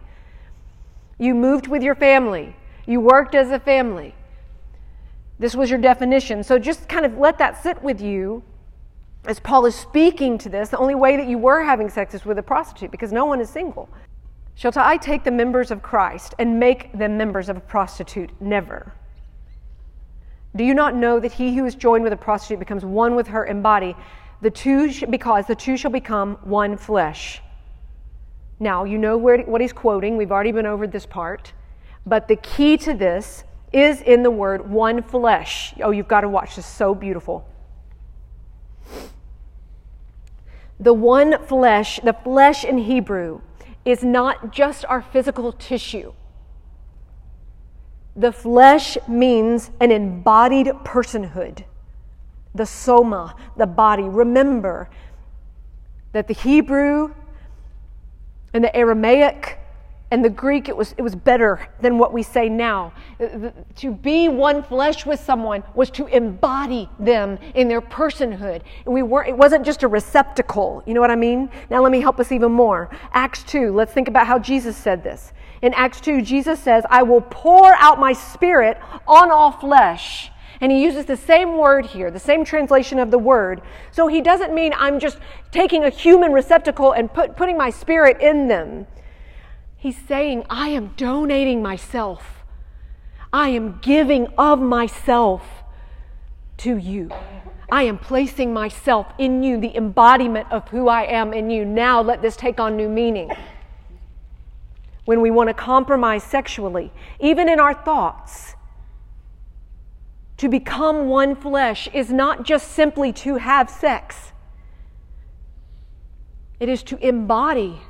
[1.18, 4.14] You moved with your family, you worked as a family.
[5.44, 6.42] This was your definition.
[6.42, 8.42] So just kind of let that sit with you
[9.26, 10.70] as Paul is speaking to this.
[10.70, 13.42] The only way that you were having sex is with a prostitute because no one
[13.42, 13.90] is single.
[14.54, 18.30] Shall I take the members of Christ and make them members of a prostitute?
[18.40, 18.94] Never.
[20.56, 23.26] Do you not know that he who is joined with a prostitute becomes one with
[23.26, 23.94] her in body?
[24.40, 27.42] The two sh- because the two shall become one flesh.
[28.60, 30.16] Now, you know where, what he's quoting.
[30.16, 31.52] We've already been over this part.
[32.06, 35.74] But the key to this is in the word one flesh.
[35.82, 36.64] Oh, you've got to watch this.
[36.64, 37.46] So beautiful.
[40.78, 43.40] The one flesh, the flesh in Hebrew,
[43.84, 46.12] is not just our physical tissue.
[48.16, 51.64] The flesh means an embodied personhood,
[52.54, 54.04] the soma, the body.
[54.04, 54.88] Remember
[56.12, 57.12] that the Hebrew
[58.52, 59.58] and the Aramaic
[60.10, 62.92] and the Greek, it was, it was better than what we say now.
[63.18, 68.62] Uh, to be one flesh with someone was to embody them in their personhood.
[68.86, 70.82] We weren't, it wasn't just a receptacle.
[70.86, 71.50] You know what I mean?
[71.70, 72.90] Now let me help us even more.
[73.12, 75.32] Acts 2, let's think about how Jesus said this.
[75.62, 80.30] In Acts 2, Jesus says, I will pour out my spirit on all flesh.
[80.60, 83.62] And he uses the same word here, the same translation of the word.
[83.90, 85.18] So he doesn't mean I'm just
[85.50, 88.86] taking a human receptacle and put, putting my spirit in them.
[89.84, 92.42] He's saying, I am donating myself.
[93.34, 95.42] I am giving of myself
[96.56, 97.10] to you.
[97.70, 101.66] I am placing myself in you, the embodiment of who I am in you.
[101.66, 103.30] Now let this take on new meaning.
[105.04, 106.90] When we want to compromise sexually,
[107.20, 108.54] even in our thoughts,
[110.38, 114.32] to become one flesh is not just simply to have sex,
[116.58, 117.80] it is to embody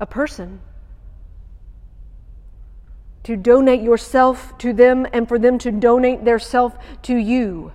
[0.00, 0.60] a person.
[3.24, 7.72] To donate yourself to them and for them to donate their self to you.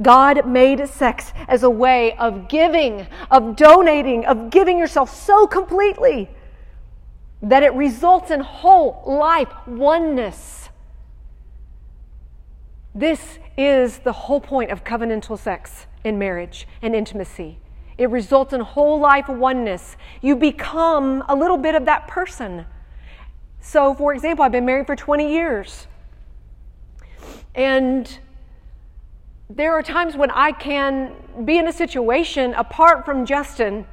[0.00, 6.30] God made sex as a way of giving, of donating, of giving yourself so completely
[7.42, 10.68] that it results in whole life oneness.
[12.94, 17.58] This is the whole point of covenantal sex in marriage and intimacy
[17.98, 19.96] It results in whole life oneness.
[20.22, 22.64] You become a little bit of that person.
[23.60, 25.88] So, for example, I've been married for 20 years.
[27.56, 28.18] And
[29.50, 31.12] there are times when I can
[31.44, 33.84] be in a situation apart from Justin.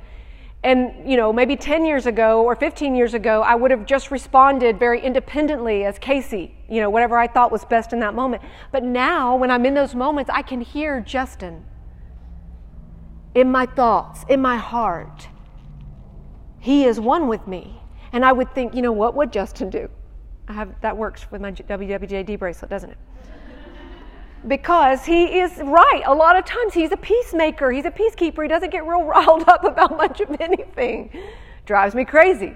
[0.63, 4.11] And, you know, maybe 10 years ago or 15 years ago, I would have just
[4.11, 8.43] responded very independently as Casey, you know, whatever I thought was best in that moment.
[8.71, 11.65] But now, when I'm in those moments, I can hear Justin
[13.35, 15.27] in my thoughts, in my heart.
[16.59, 17.79] He is one with me.
[18.11, 19.89] And I would think, you know, what would Justin do?
[20.47, 22.97] I have that works with my WWJD bracelet, doesn't it?
[24.47, 26.03] because he is right.
[26.05, 28.43] A lot of times he's a peacemaker, he's a peacekeeper.
[28.43, 31.11] He doesn't get real riled up about much of anything.
[31.65, 32.55] Drives me crazy.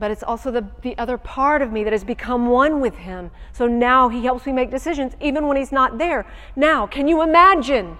[0.00, 3.30] But it's also the, the other part of me that has become one with him.
[3.52, 6.26] So now he helps me make decisions even when he's not there.
[6.56, 7.98] Now, can you imagine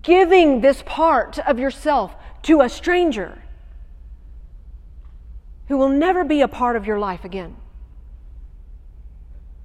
[0.00, 3.42] giving this part of yourself to a stranger
[5.66, 7.56] who will never be a part of your life again?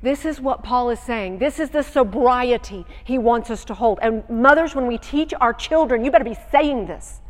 [0.01, 1.37] This is what Paul is saying.
[1.37, 3.99] This is the sobriety he wants us to hold.
[4.01, 7.21] And mothers, when we teach our children, you better be saying this.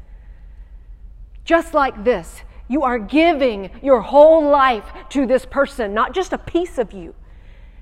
[1.44, 6.38] Just like this, you are giving your whole life to this person, not just a
[6.38, 7.14] piece of you.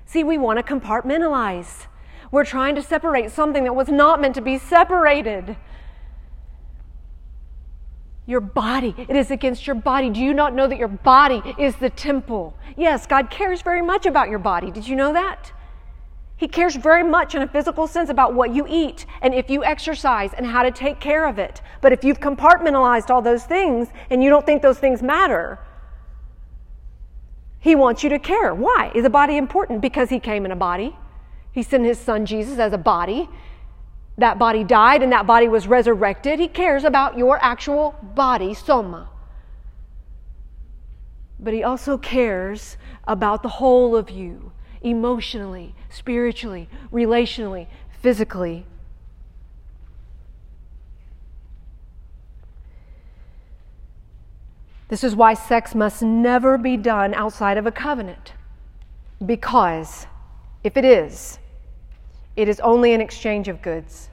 [0.05, 1.87] See, we want to compartmentalize.
[2.31, 5.55] We're trying to separate something that was not meant to be separated.
[8.25, 10.09] Your body, it is against your body.
[10.09, 12.55] Do you not know that your body is the temple?
[12.77, 14.71] Yes, God cares very much about your body.
[14.71, 15.51] Did you know that?
[16.41, 19.63] He cares very much in a physical sense about what you eat and if you
[19.63, 21.61] exercise and how to take care of it.
[21.81, 25.59] But if you've compartmentalized all those things and you don't think those things matter,
[27.59, 28.55] He wants you to care.
[28.55, 28.91] Why?
[28.95, 29.81] Is a body important?
[29.81, 30.95] Because He came in a body.
[31.51, 33.29] He sent His Son Jesus as a body.
[34.17, 36.39] That body died and that body was resurrected.
[36.39, 39.09] He cares about your actual body, soma.
[41.39, 42.77] But He also cares
[43.07, 44.50] about the whole of you
[44.81, 47.67] emotionally, spiritually, relationally,
[48.01, 48.65] physically.
[54.87, 58.33] This is why sex must never be done outside of a covenant.
[59.25, 60.05] Because
[60.63, 61.39] if it is,
[62.35, 64.09] it is only an exchange of goods.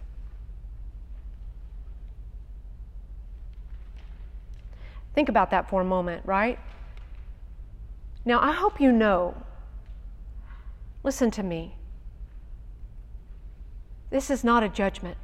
[5.14, 6.60] Think about that for a moment, right?
[8.24, 9.34] Now, I hope you know
[11.02, 11.76] Listen to me.
[14.10, 15.16] This is not a judgment.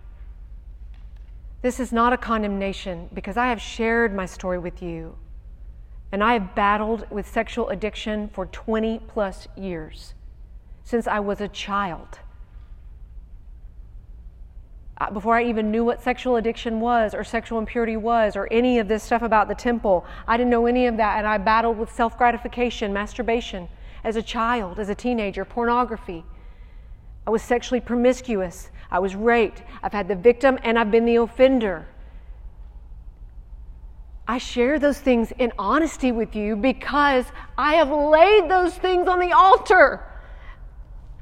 [1.63, 5.17] This is not a condemnation because I have shared my story with you.
[6.13, 10.15] And I have battled with sexual addiction for 20 plus years
[10.85, 12.19] since I was a child.
[14.99, 18.79] Uh, before I even knew what sexual addiction was or sexual impurity was or any
[18.79, 21.19] of this stuff about the temple, I didn't know any of that.
[21.19, 23.69] And I battled with self gratification, masturbation
[24.05, 26.25] as a child, as a teenager, pornography.
[27.27, 28.71] I was sexually promiscuous.
[28.91, 29.63] I was raped.
[29.83, 31.87] I've had the victim and I've been the offender.
[34.29, 37.27] I share those things in honesty with you because
[37.59, 40.07] I have laid those things on the altar.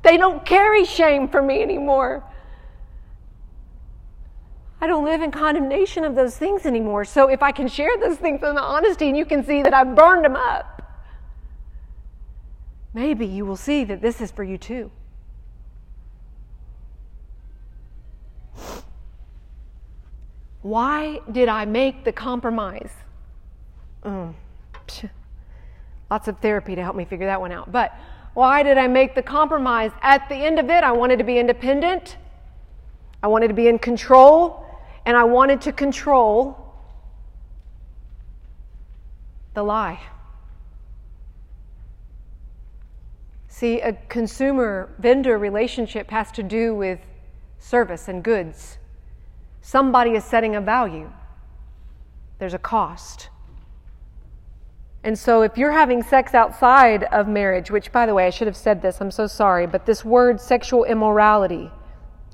[0.03, 2.25] They don't carry shame for me anymore.
[4.81, 7.05] I don't live in condemnation of those things anymore.
[7.05, 9.73] So if I can share those things in the honesty and you can see that
[9.73, 10.82] I've burned them up,
[12.95, 14.91] maybe you will see that this is for you too.
[20.63, 22.93] Why did I make the compromise?
[24.05, 24.35] Mm.
[26.11, 27.73] Lots of therapy to help me figure that one out.
[27.73, 27.97] But
[28.35, 29.91] why did I make the compromise?
[30.03, 32.17] At the end of it, I wanted to be independent,
[33.23, 34.67] I wanted to be in control,
[35.05, 36.59] and I wanted to control
[39.55, 40.01] the lie.
[43.63, 46.99] See, a consumer vendor relationship has to do with
[47.61, 48.79] service and goods.
[49.61, 51.13] Somebody is setting a value,
[52.41, 53.29] there's a cost.
[55.05, 58.49] And so, if you're having sex outside of marriage, which, by the way, I should
[58.49, 61.71] have said this, I'm so sorry, but this word sexual immorality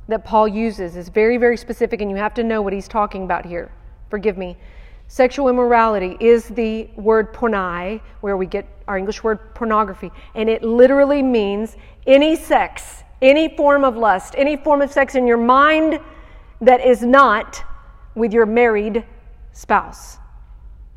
[0.08, 3.24] that Paul uses is very, very specific, and you have to know what he's talking
[3.24, 3.70] about here.
[4.08, 4.56] Forgive me.
[5.10, 10.62] Sexual immorality is the word porneia, where we get our English word pornography, and it
[10.62, 15.98] literally means any sex, any form of lust, any form of sex in your mind
[16.60, 17.64] that is not
[18.14, 19.02] with your married
[19.52, 20.18] spouse.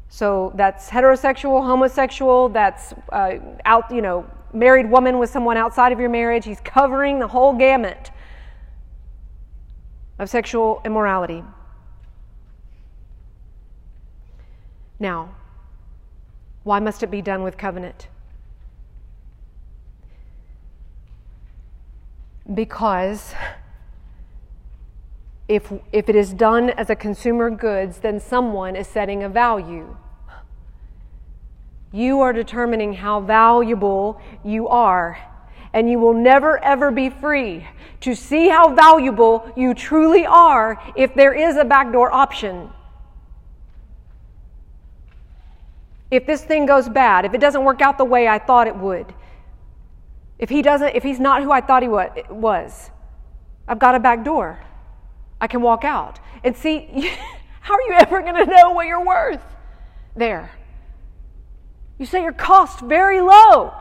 [0.09, 6.01] So that's heterosexual, homosexual, that's uh, out, you know, married woman with someone outside of
[6.01, 6.43] your marriage.
[6.43, 8.11] He's covering the whole gamut
[10.19, 11.45] of sexual immorality.
[15.01, 15.33] Now,
[16.61, 18.07] why must it be done with covenant?
[22.53, 23.33] Because
[25.47, 29.97] if, if it is done as a consumer goods, then someone is setting a value.
[31.91, 35.17] You are determining how valuable you are,
[35.73, 37.65] and you will never ever be free
[38.01, 42.69] to see how valuable you truly are if there is a backdoor option.
[46.11, 48.75] If this thing goes bad, if it doesn't work out the way I thought it
[48.75, 49.13] would,
[50.37, 52.91] if he doesn't, if he's not who I thought he was,
[53.67, 54.59] I've got a back door.
[55.39, 56.19] I can walk out.
[56.43, 57.09] And see,
[57.61, 59.41] how are you ever going to know what you're worth
[60.15, 60.51] there?
[61.97, 63.71] You say your cost very low.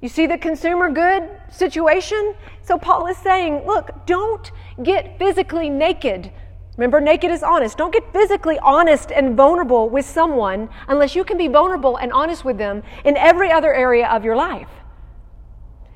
[0.00, 2.34] You see the consumer good situation?
[2.62, 4.50] So Paul is saying, look, don't
[4.82, 6.30] get physically naked.
[6.76, 7.78] Remember, naked is honest.
[7.78, 12.44] Don't get physically honest and vulnerable with someone unless you can be vulnerable and honest
[12.44, 14.68] with them in every other area of your life.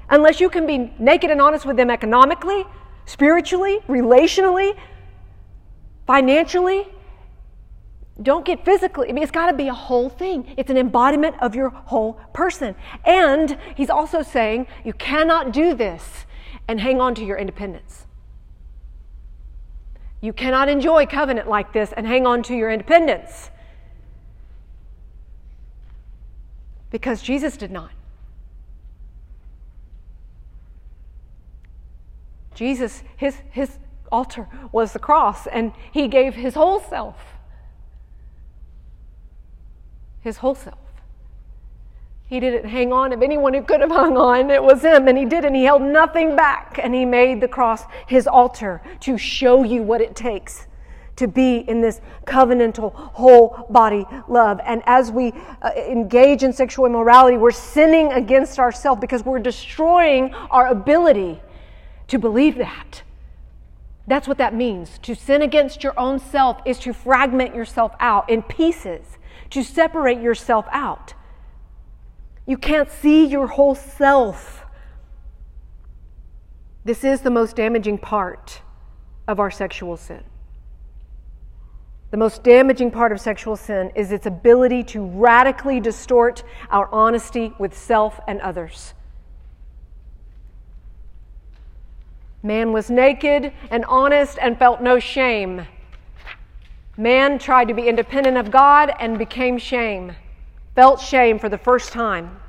[0.08, 2.64] Unless you can be naked and honest with them economically,
[3.04, 4.76] spiritually, relationally,
[6.06, 6.88] financially.
[8.22, 9.08] Don't get physically.
[9.08, 10.54] I mean, it's got to be a whole thing.
[10.56, 12.74] It's an embodiment of your whole person.
[13.04, 16.26] And he's also saying you cannot do this
[16.68, 18.06] and hang on to your independence.
[20.20, 23.50] You cannot enjoy covenant like this and hang on to your independence.
[26.90, 27.90] Because Jesus did not.
[32.54, 33.78] Jesus, his, his
[34.12, 37.16] altar was the cross, and he gave his whole self.
[40.20, 40.78] His whole self.
[42.30, 43.12] He didn't hang on.
[43.12, 45.64] If anyone who could have hung on, it was him, and he did, and he
[45.64, 50.14] held nothing back, and he made the cross his altar to show you what it
[50.14, 50.68] takes
[51.16, 54.60] to be in this covenantal whole body love.
[54.64, 60.32] And as we uh, engage in sexual immorality, we're sinning against ourselves because we're destroying
[60.52, 61.42] our ability
[62.06, 63.02] to believe that.
[64.06, 64.98] That's what that means.
[65.02, 69.18] To sin against your own self is to fragment yourself out in pieces,
[69.50, 71.14] to separate yourself out.
[72.46, 74.64] You can't see your whole self.
[76.84, 78.62] This is the most damaging part
[79.28, 80.24] of our sexual sin.
[82.10, 87.52] The most damaging part of sexual sin is its ability to radically distort our honesty
[87.58, 88.94] with self and others.
[92.42, 95.66] Man was naked and honest and felt no shame.
[96.96, 100.16] Man tried to be independent of God and became shame,
[100.80, 102.40] felt shame for the first time.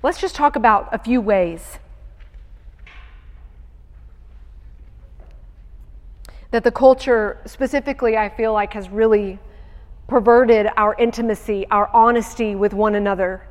[0.00, 1.80] Let's just talk about a few ways
[6.52, 9.40] that the culture, specifically, I feel like, has really
[10.06, 13.42] perverted our intimacy, our honesty with one another.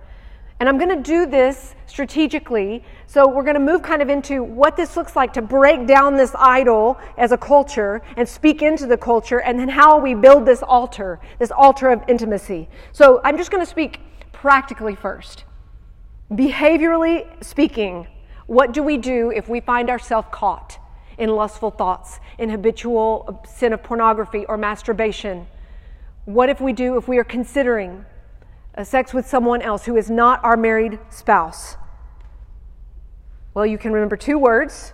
[0.59, 2.83] And I'm going to do this strategically.
[3.05, 6.15] So we're going to move kind of into what this looks like to break down
[6.15, 10.45] this idol as a culture and speak into the culture, and then how we build
[10.45, 12.69] this altar, this altar of intimacy.
[12.91, 13.99] So I'm just going to speak
[14.31, 15.45] practically first.
[16.31, 18.07] Behaviorally speaking,
[18.47, 20.79] what do we do if we find ourselves caught
[21.17, 25.47] in lustful thoughts, in habitual sin of pornography or masturbation?
[26.25, 28.05] What if we do if we are considering
[28.85, 31.77] sex with someone else who is not our married spouse?
[33.53, 34.93] Well, you can remember two words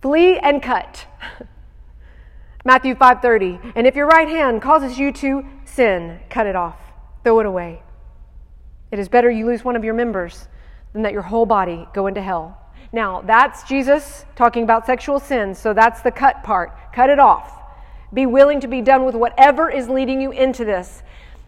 [0.00, 1.06] flee and cut.
[2.64, 3.72] Matthew 5:30.
[3.74, 6.78] And if your right hand causes you to sin, cut it off.
[7.24, 7.82] Throw it away.
[8.90, 10.48] It is better you lose one of your members
[10.92, 12.58] than that your whole body go into hell.
[12.92, 16.92] Now, that's Jesus talking about sexual sins, so that's the cut part.
[16.92, 17.60] Cut it off.
[18.12, 21.02] Be willing to be done with whatever is leading you into this.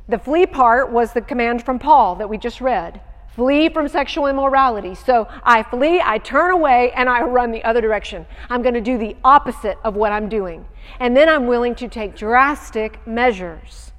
[0.09, 3.01] The flee part was the command from Paul that we just read.
[3.35, 4.95] Flee from sexual immorality.
[4.95, 8.25] So I flee, I turn away, and I run the other direction.
[8.49, 10.65] I'm going to do the opposite of what I'm doing.
[11.01, 13.93] And then I'm willing to take drastic measures.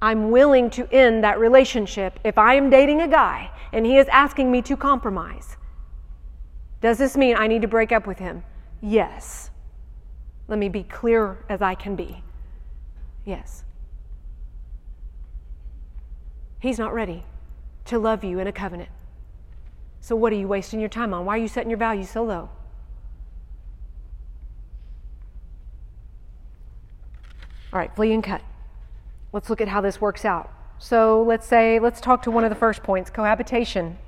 [0.00, 4.08] I'm willing to end that relationship if I am dating a guy and he is
[4.08, 5.56] asking me to compromise.
[6.80, 8.42] Does this mean I need to break up with him?
[8.80, 9.50] Yes.
[10.48, 12.22] Let me be clear as I can be.
[13.24, 13.62] Yes.
[16.62, 17.24] He's not ready
[17.86, 18.88] to love you in a covenant.
[20.00, 21.24] So, what are you wasting your time on?
[21.24, 22.50] Why are you setting your values so low?
[27.72, 28.42] All right, flee and cut.
[29.32, 30.52] Let's look at how this works out.
[30.78, 33.98] So, let's say, let's talk to one of the first points cohabitation.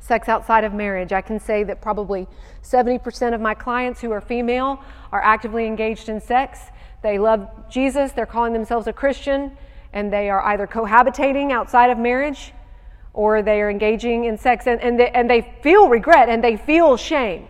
[0.00, 1.12] sex outside of marriage.
[1.12, 2.26] I can say that probably
[2.62, 6.58] 70% of my clients who are female are actively engaged in sex.
[7.02, 9.58] They love Jesus, they're calling themselves a Christian,
[9.96, 12.52] and they are either cohabitating outside of marriage
[13.14, 16.54] or they are engaging in sex and, and, they, and they feel regret and they
[16.54, 17.48] feel shame.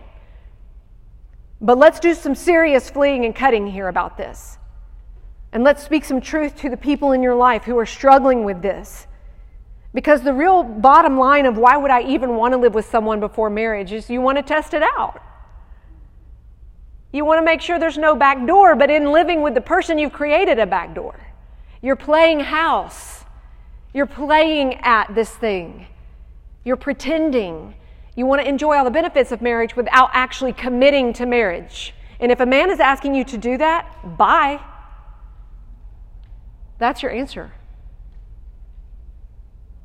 [1.59, 4.57] But let's do some serious fleeing and cutting here about this.
[5.51, 8.61] And let's speak some truth to the people in your life who are struggling with
[8.61, 9.07] this.
[9.93, 13.19] Because the real bottom line of why would I even want to live with someone
[13.19, 15.21] before marriage is you want to test it out.
[17.11, 19.97] You want to make sure there's no back door, but in living with the person,
[19.97, 21.26] you've created a back door.
[21.81, 23.25] You're playing house.
[23.93, 25.87] You're playing at this thing.
[26.63, 27.75] You're pretending.
[28.15, 31.93] You want to enjoy all the benefits of marriage without actually committing to marriage.
[32.19, 34.59] And if a man is asking you to do that, bye.
[36.79, 37.53] That's your answer.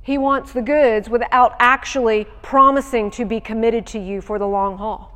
[0.03, 4.76] He wants the goods without actually promising to be committed to you for the long
[4.76, 5.12] haul.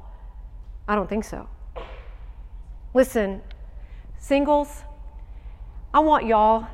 [0.87, 1.49] I don't think so.
[2.95, 3.43] Listen,
[4.19, 4.85] singles,
[5.93, 6.67] I want y'all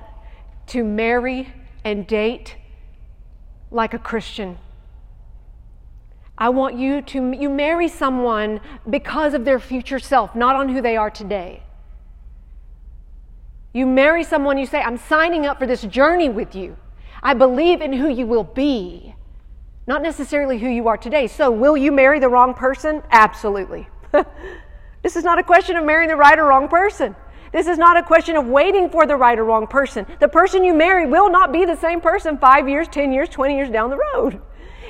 [0.68, 1.52] to marry
[1.84, 2.56] and date
[3.70, 4.58] like a Christian.
[6.36, 10.80] I want you to you marry someone because of their future self, not on who
[10.80, 11.62] they are today.
[13.72, 16.76] You marry someone, you say, I'm signing up for this journey with you.
[17.22, 19.14] I believe in who you will be,
[19.86, 21.26] not necessarily who you are today.
[21.26, 23.02] So, will you marry the wrong person?
[23.10, 23.88] Absolutely.
[25.02, 27.14] this is not a question of marrying the right or wrong person.
[27.52, 30.06] This is not a question of waiting for the right or wrong person.
[30.20, 33.54] The person you marry will not be the same person five years, 10 years, 20
[33.54, 34.40] years down the road.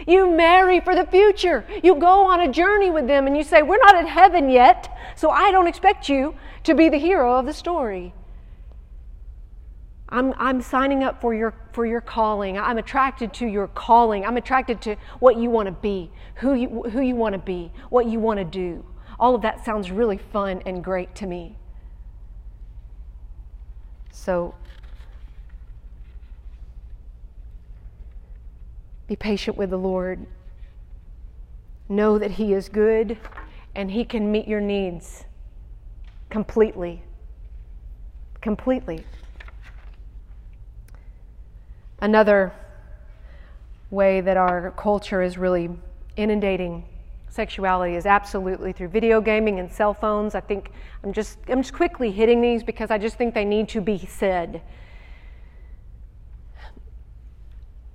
[0.06, 1.64] You marry for the future.
[1.82, 4.96] You go on a journey with them and you say, We're not in heaven yet,
[5.16, 6.34] so I don't expect you
[6.64, 8.14] to be the hero of the story.
[10.08, 12.58] I'm, I'm signing up for your, for your calling.
[12.58, 14.26] I'm attracted to your calling.
[14.26, 17.72] I'm attracted to what you want to be, who you, who you want to be,
[17.88, 18.84] what you want to do.
[19.18, 21.56] All of that sounds really fun and great to me.
[24.22, 24.54] So
[29.08, 30.26] be patient with the Lord.
[31.88, 33.18] Know that He is good
[33.74, 35.24] and He can meet your needs
[36.30, 37.02] completely.
[38.40, 39.04] Completely.
[42.00, 42.52] Another
[43.90, 45.68] way that our culture is really
[46.16, 46.84] inundating
[47.32, 50.34] sexuality is absolutely through video gaming and cell phones.
[50.34, 50.70] I think
[51.02, 53.98] I'm just I'm just quickly hitting these because I just think they need to be
[53.98, 54.60] said.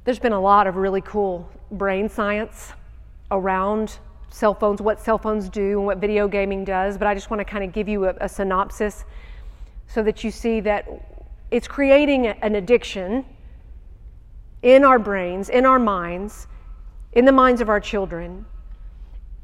[0.05, 2.73] There's been a lot of really cool brain science
[3.29, 7.29] around cell phones, what cell phones do and what video gaming does, but I just
[7.29, 9.05] want to kind of give you a, a synopsis
[9.87, 10.87] so that you see that
[11.51, 13.23] it's creating an addiction
[14.63, 16.47] in our brains, in our minds,
[17.13, 18.45] in the minds of our children.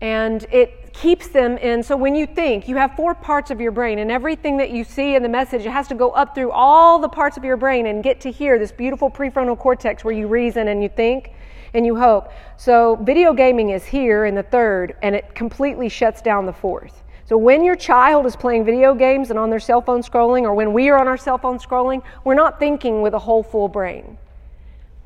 [0.04, 1.82] And it keeps them in.
[1.82, 4.84] So when you think, you have four parts of your brain, and everything that you
[4.84, 7.56] see in the message, it has to go up through all the parts of your
[7.56, 11.32] brain and get to here, this beautiful prefrontal cortex where you reason and you think
[11.74, 12.32] and you hope.
[12.58, 17.02] So video gaming is here in the third, and it completely shuts down the fourth.
[17.26, 20.54] So when your child is playing video games and on their cell phone scrolling, or
[20.54, 23.70] when we are on our cell phone scrolling, we're not thinking with a whole full
[23.70, 24.18] brain.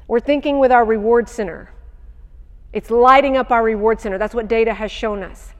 [0.07, 1.69] We're thinking with our reward center.
[2.73, 4.17] It's lighting up our reward center.
[4.17, 5.53] That's what data has shown us.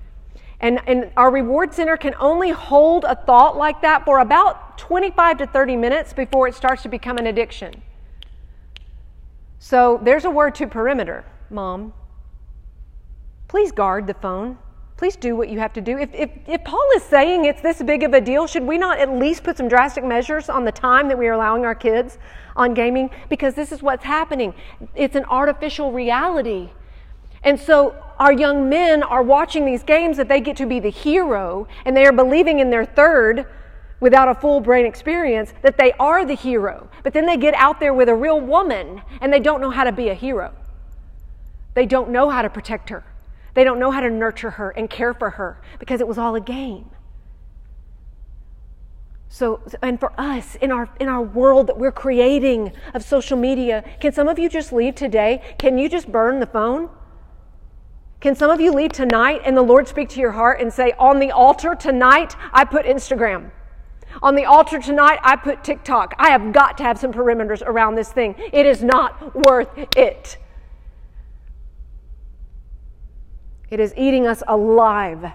[0.60, 5.38] And, and our reward center can only hold a thought like that for about 25
[5.40, 7.82] to 30 minutes before it starts to become an addiction.
[9.60, 11.94] So there's a word to perimeter, mom.
[13.48, 14.58] Please guard the phone.
[14.98, 15.98] Please do what you have to do.
[15.98, 18.98] If, if, if Paul is saying it's this big of a deal, should we not
[18.98, 22.18] at least put some drastic measures on the time that we are allowing our kids
[22.56, 23.12] on gaming?
[23.30, 24.56] Because this is what's happening.
[24.96, 26.72] It's an artificial reality.
[27.44, 30.90] And so our young men are watching these games that they get to be the
[30.90, 33.46] hero, and they are believing in their third
[34.00, 36.90] without a full brain experience that they are the hero.
[37.04, 39.84] But then they get out there with a real woman and they don't know how
[39.84, 40.54] to be a hero.
[41.74, 43.04] They don't know how to protect her.
[43.54, 46.36] They don't know how to nurture her and care for her because it was all
[46.36, 46.90] a game.
[49.30, 53.84] So, and for us in our in our world that we're creating of social media,
[54.00, 55.42] can some of you just leave today?
[55.58, 56.90] Can you just burn the phone?
[58.20, 60.94] Can some of you leave tonight and the Lord speak to your heart and say,
[60.98, 63.52] On the altar tonight, I put Instagram.
[64.24, 66.16] On the altar tonight, I put TikTok.
[66.18, 68.36] I have got to have some perimeters around this thing.
[68.52, 70.38] It is not worth it.
[73.70, 75.32] It is eating us alive.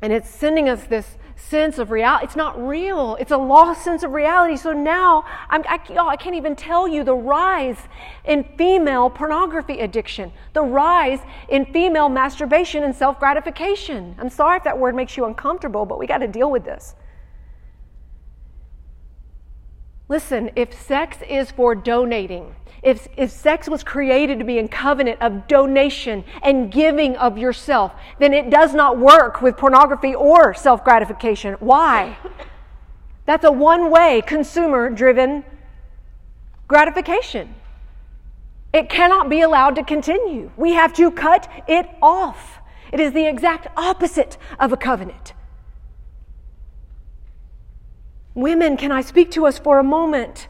[0.00, 2.24] And it's sending us this, sense of reality.
[2.24, 3.16] It's not real.
[3.20, 4.56] It's a lost sense of reality.
[4.56, 7.78] So now I'm, I, oh, I can't even tell you the rise
[8.24, 14.14] in female pornography addiction, the rise in female masturbation and self gratification.
[14.18, 16.94] I'm sorry if that word makes you uncomfortable, but we got to deal with this.
[20.08, 25.20] Listen, if sex is for donating, if, if sex was created to be in covenant
[25.20, 30.82] of donation and giving of yourself, then it does not work with pornography or self
[30.82, 31.54] gratification.
[31.60, 32.16] Why?
[33.24, 35.44] That's a one way consumer driven
[36.66, 37.54] gratification.
[38.72, 40.50] It cannot be allowed to continue.
[40.56, 42.58] We have to cut it off.
[42.90, 45.34] It is the exact opposite of a covenant.
[48.34, 50.48] Women, can I speak to us for a moment?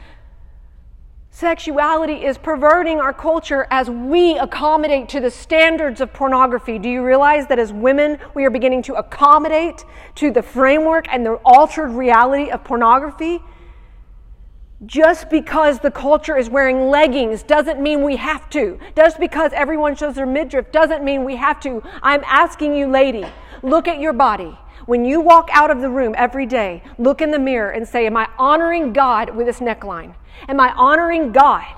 [1.35, 6.79] Sexuality is perverting our culture as we accommodate to the standards of pornography.
[6.79, 11.25] Do you realize that as women, we are beginning to accommodate to the framework and
[11.25, 13.41] the altered reality of pornography?
[14.85, 18.79] Just because the culture is wearing leggings doesn't mean we have to.
[18.95, 21.83] Just because everyone shows their midriff doesn't mean we have to.
[22.03, 23.25] I'm asking you, lady,
[23.63, 24.59] look at your body.
[24.85, 28.05] When you walk out of the room every day, look in the mirror and say,
[28.05, 30.15] Am I honoring God with this neckline?
[30.49, 31.75] Am I honoring God?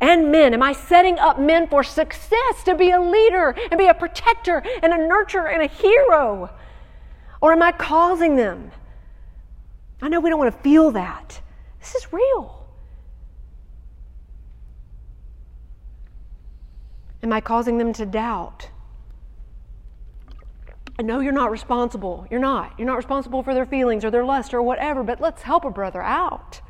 [0.00, 3.86] And men, am I setting up men for success to be a leader and be
[3.86, 6.50] a protector and a nurturer and a hero?
[7.40, 8.70] Or am I causing them?
[10.00, 11.40] I know we don't want to feel that.
[11.80, 12.66] This is real.
[17.22, 18.70] Am I causing them to doubt?
[20.98, 22.26] I know you're not responsible.
[22.30, 22.74] You're not.
[22.78, 25.70] You're not responsible for their feelings or their lust or whatever, but let's help a
[25.70, 26.60] brother out.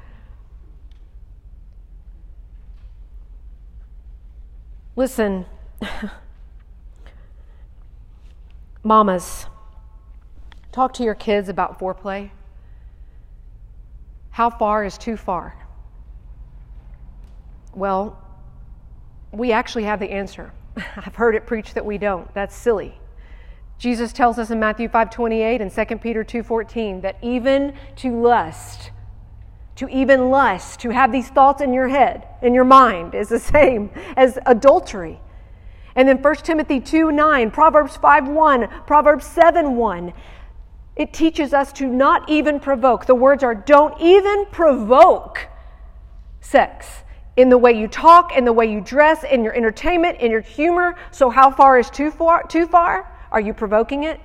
[4.99, 5.47] Listen,
[8.83, 9.47] mamas,
[10.73, 12.33] talk to your kids about foreplay.
[14.31, 15.55] How far is too far?
[17.73, 18.21] Well,
[19.31, 20.51] we actually have the answer.
[20.97, 22.35] I've heard it preached that we don't.
[22.35, 22.99] That's silly.
[23.79, 28.91] Jesus tells us in Matthew 5:28 and 2 Peter 2:14 that even to lust
[29.79, 33.39] to even lust, to have these thoughts in your head, in your mind, is the
[33.55, 35.21] same as adultery.
[35.95, 40.13] And then 1 Timothy 2 9, Proverbs 5 1, Proverbs 7 1.
[40.97, 43.07] It teaches us to not even provoke.
[43.07, 45.47] The words are don't even provoke
[46.41, 46.89] sex
[47.37, 50.41] in the way you talk, in the way you dress, in your entertainment, in your
[50.41, 50.97] humor.
[51.13, 52.45] So, how far is too far?
[52.49, 53.17] Too far?
[53.31, 54.21] Are you provoking it?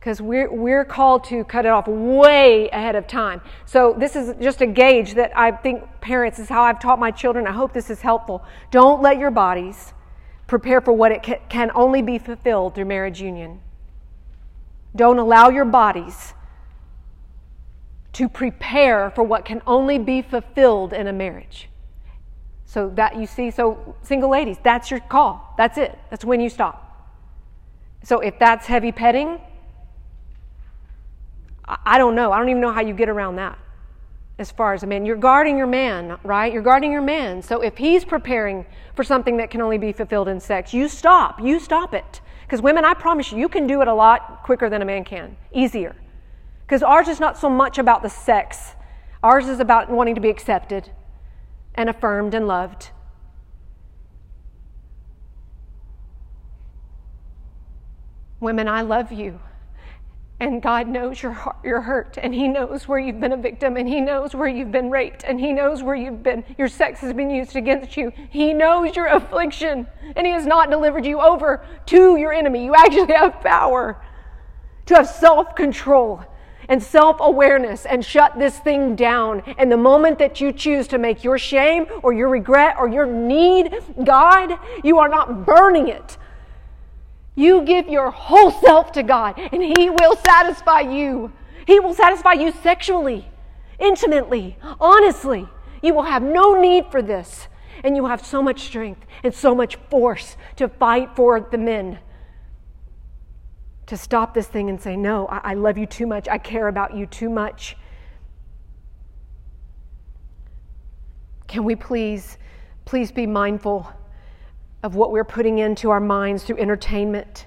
[0.00, 3.42] Because we're, we're called to cut it off way ahead of time.
[3.66, 7.10] So, this is just a gauge that I think parents is how I've taught my
[7.10, 7.46] children.
[7.46, 8.42] I hope this is helpful.
[8.70, 9.92] Don't let your bodies
[10.46, 13.60] prepare for what it can only be fulfilled through marriage union.
[14.96, 16.32] Don't allow your bodies
[18.14, 21.68] to prepare for what can only be fulfilled in a marriage.
[22.64, 25.54] So, that you see, so single ladies, that's your call.
[25.58, 25.98] That's it.
[26.08, 26.86] That's when you stop.
[28.02, 29.40] So, if that's heavy petting,
[31.84, 32.32] I don't know.
[32.32, 33.58] I don't even know how you get around that
[34.38, 35.04] as far as a man.
[35.04, 36.52] You're guarding your man, right?
[36.52, 37.42] You're guarding your man.
[37.42, 38.64] So if he's preparing
[38.96, 41.40] for something that can only be fulfilled in sex, you stop.
[41.40, 42.20] You stop it.
[42.42, 45.04] Because women, I promise you, you can do it a lot quicker than a man
[45.04, 45.94] can, easier.
[46.66, 48.74] Because ours is not so much about the sex,
[49.22, 50.90] ours is about wanting to be accepted
[51.74, 52.90] and affirmed and loved.
[58.40, 59.38] Women, I love you.
[60.40, 63.76] And God knows your heart, your hurt, and He knows where you've been a victim,
[63.76, 67.00] and He knows where you've been raped, and He knows where you've been, your sex
[67.00, 68.10] has been used against you.
[68.30, 69.86] He knows your affliction,
[70.16, 72.64] and He has not delivered you over to your enemy.
[72.64, 74.02] You actually have power
[74.86, 76.24] to have self control
[76.70, 79.42] and self awareness and shut this thing down.
[79.58, 83.06] And the moment that you choose to make your shame or your regret or your
[83.06, 86.16] need God, you are not burning it
[87.34, 91.32] you give your whole self to God, and He will satisfy you.
[91.66, 93.28] He will satisfy you sexually,
[93.78, 95.48] intimately, honestly.
[95.82, 97.48] You will have no need for this,
[97.84, 101.58] and you will have so much strength and so much force to fight for the
[101.58, 101.98] men.
[103.86, 106.28] To stop this thing and say, No, I, I love you too much.
[106.28, 107.76] I care about you too much.
[111.48, 112.38] Can we please,
[112.84, 113.92] please be mindful
[114.82, 117.46] of what we're putting into our minds through entertainment,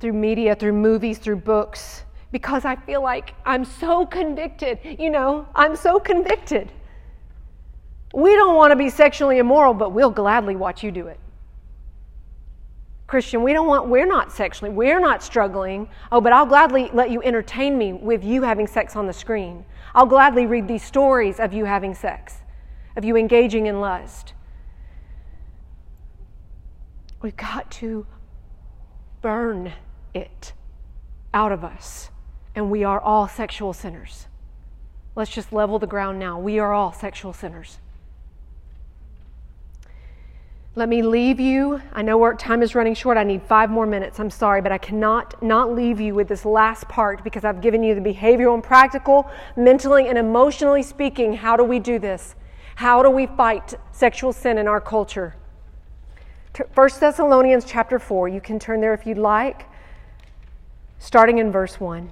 [0.00, 4.78] through media, through movies, through books, because I feel like I'm so convicted.
[4.98, 6.72] You know, I'm so convicted.
[8.14, 11.18] We don't want to be sexually immoral, but we'll gladly watch you do it.
[13.06, 15.86] Christian, we don't want, we're not sexually, we're not struggling.
[16.10, 19.66] Oh, but I'll gladly let you entertain me with you having sex on the screen.
[19.94, 22.38] I'll gladly read these stories of you having sex,
[22.96, 24.32] of you engaging in lust.
[27.22, 28.06] We've got to
[29.22, 29.72] burn
[30.12, 30.52] it
[31.32, 32.10] out of us.
[32.54, 34.26] And we are all sexual sinners.
[35.14, 36.38] Let's just level the ground now.
[36.38, 37.78] We are all sexual sinners.
[40.74, 41.82] Let me leave you.
[41.92, 43.18] I know our time is running short.
[43.18, 44.18] I need five more minutes.
[44.18, 47.82] I'm sorry, but I cannot not leave you with this last part because I've given
[47.82, 51.34] you the behavioral and practical, mentally and emotionally speaking.
[51.34, 52.34] How do we do this?
[52.74, 55.36] How do we fight sexual sin in our culture?
[56.54, 58.28] 1 Thessalonians chapter 4.
[58.28, 59.66] You can turn there if you'd like,
[60.98, 62.10] starting in verse 1.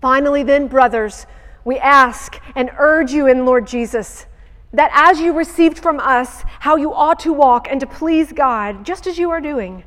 [0.00, 1.26] Finally, then, brothers,
[1.64, 4.26] we ask and urge you in Lord Jesus
[4.72, 8.84] that as you received from us how you ought to walk and to please God,
[8.84, 9.84] just as you are doing,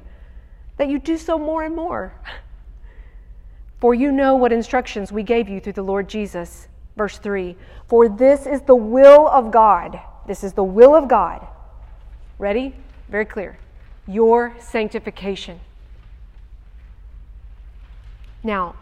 [0.78, 2.14] that you do so more and more.
[3.80, 6.68] For you know what instructions we gave you through the Lord Jesus.
[6.96, 7.56] Verse 3
[7.88, 10.00] For this is the will of God.
[10.28, 11.46] This is the will of God.
[12.38, 12.76] Ready?
[13.10, 13.58] Very clear.
[14.08, 15.60] Your sanctification.
[18.44, 18.76] Now,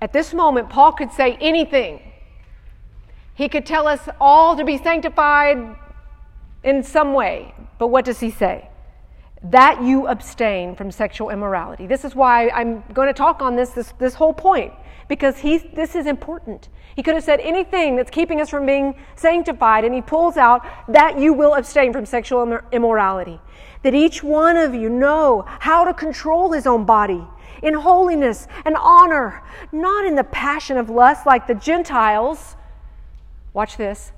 [0.00, 2.10] at this moment, Paul could say anything
[3.40, 5.74] he could tell us all to be sanctified
[6.62, 7.54] in some way.
[7.78, 8.68] But what does he say?
[9.42, 11.86] That you abstain from sexual immorality.
[11.86, 14.74] This is why I'm going to talk on this, this, this whole point,
[15.08, 16.68] because he's, this is important.
[17.00, 20.66] He could have said anything that's keeping us from being sanctified, and he pulls out
[20.86, 23.40] that you will abstain from sexual immorality.
[23.84, 27.26] That each one of you know how to control his own body
[27.62, 29.42] in holiness and honor,
[29.72, 32.54] not in the passion of lust like the Gentiles
[33.54, 34.12] watch this,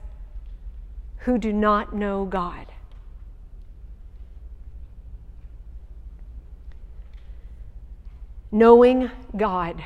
[1.19, 2.67] who do not know God.
[8.51, 9.85] Knowing God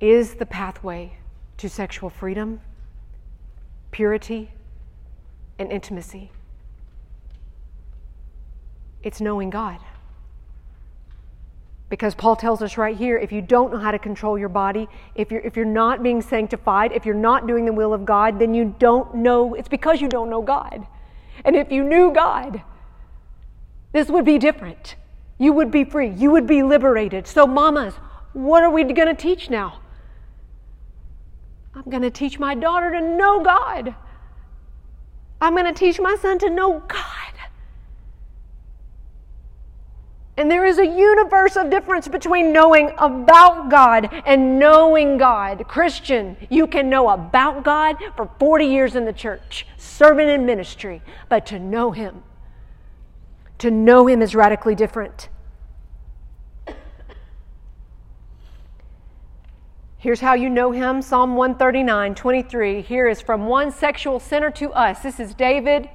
[0.00, 1.12] is the pathway
[1.60, 2.58] to sexual freedom,
[3.90, 4.50] purity,
[5.58, 6.30] and intimacy.
[9.02, 9.78] It's knowing God.
[11.90, 14.88] Because Paul tells us right here if you don't know how to control your body,
[15.14, 18.38] if you're, if you're not being sanctified, if you're not doing the will of God,
[18.38, 20.86] then you don't know, it's because you don't know God.
[21.44, 22.62] And if you knew God,
[23.92, 24.96] this would be different.
[25.36, 27.26] You would be free, you would be liberated.
[27.26, 27.94] So, mamas,
[28.32, 29.80] what are we going to teach now?
[31.74, 33.94] I'm going to teach my daughter to know God.
[35.40, 37.30] I'm going to teach my son to know God.
[40.36, 45.68] And there is a universe of difference between knowing about God and knowing God.
[45.68, 51.02] Christian, you can know about God for 40 years in the church, serving in ministry,
[51.28, 52.22] but to know Him,
[53.58, 55.28] to know Him is radically different.
[60.00, 62.82] Here's how you know him Psalm 139, 23.
[62.82, 65.00] Here is from one sexual sinner to us.
[65.00, 65.88] This is David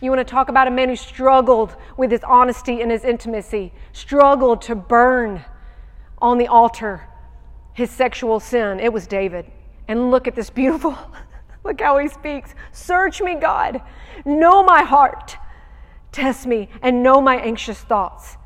[0.00, 3.72] you want to talk about a man who struggled with his honesty and his intimacy,
[3.92, 5.44] struggled to burn
[6.18, 7.08] on the altar
[7.72, 8.80] his sexual sin.
[8.80, 9.46] It was David.
[9.88, 10.96] And look at this beautiful,
[11.64, 12.54] look how he speaks.
[12.72, 13.82] Search me, God.
[14.24, 15.36] Know my heart.
[16.12, 18.36] Test me and know my anxious thoughts.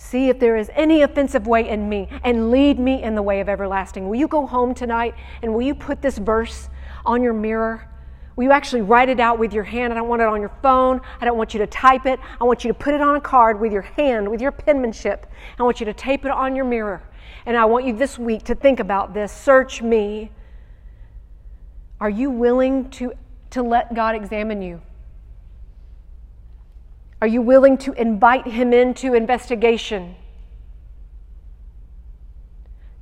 [0.00, 3.40] See if there is any offensive way in me and lead me in the way
[3.40, 4.08] of everlasting.
[4.08, 6.68] Will you go home tonight and will you put this verse
[7.04, 7.90] on your mirror?
[8.36, 9.92] Will you actually write it out with your hand?
[9.92, 11.00] I don't want it on your phone.
[11.20, 12.20] I don't want you to type it.
[12.40, 15.26] I want you to put it on a card with your hand, with your penmanship.
[15.58, 17.02] I want you to tape it on your mirror.
[17.44, 19.32] And I want you this week to think about this.
[19.32, 20.30] Search me.
[22.00, 23.14] Are you willing to,
[23.50, 24.80] to let God examine you?
[27.20, 30.14] Are you willing to invite Him into investigation?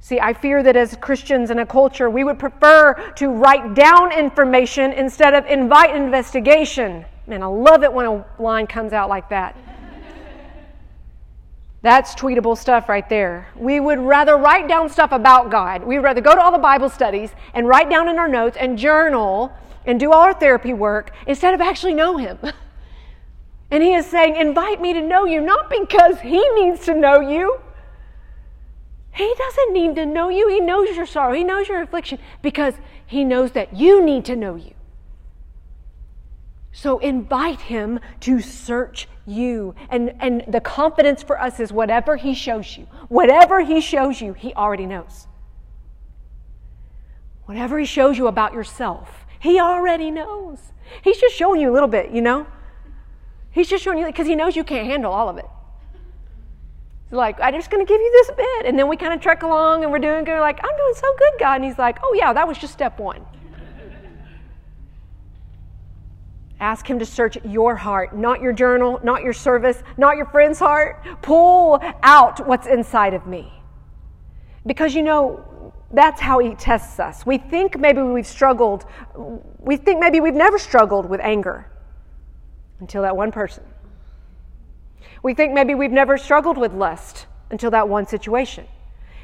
[0.00, 4.12] See, I fear that as Christians in a culture, we would prefer to write down
[4.12, 7.04] information instead of invite investigation.
[7.26, 9.56] Man, I love it when a line comes out like that.
[11.82, 13.48] That's tweetable stuff right there.
[13.56, 15.84] We would rather write down stuff about God.
[15.84, 18.56] We would rather go to all the Bible studies and write down in our notes
[18.58, 19.52] and journal
[19.84, 22.38] and do all our therapy work instead of actually know Him.
[23.70, 27.20] And He is saying, invite me to know you, not because He needs to know
[27.20, 27.60] you,
[29.16, 30.46] he doesn't need to know you.
[30.48, 31.32] He knows your sorrow.
[31.32, 32.74] He knows your affliction because
[33.06, 34.74] He knows that you need to know you.
[36.70, 39.74] So invite Him to search you.
[39.88, 44.34] And, and the confidence for us is whatever He shows you, whatever He shows you,
[44.34, 45.26] He already knows.
[47.46, 50.58] Whatever He shows you about yourself, He already knows.
[51.02, 52.46] He's just showing you a little bit, you know?
[53.56, 55.46] He's just showing you because he knows you can't handle all of it.
[57.08, 58.66] He's like, I'm just going to give you this bit.
[58.66, 60.40] And then we kind of trek along and we're doing good.
[60.40, 61.54] Like, I'm doing so good, God.
[61.54, 63.24] And he's like, oh, yeah, that was just step one.
[66.60, 70.58] Ask Him to search your heart, not your journal, not your service, not your friend's
[70.58, 71.02] heart.
[71.22, 73.50] Pull out what's inside of me.
[74.66, 77.24] Because you know, that's how He tests us.
[77.24, 78.84] We think maybe we've struggled,
[79.58, 81.70] we think maybe we've never struggled with anger
[82.80, 83.64] until that one person.
[85.22, 88.66] We think maybe we've never struggled with lust until that one situation.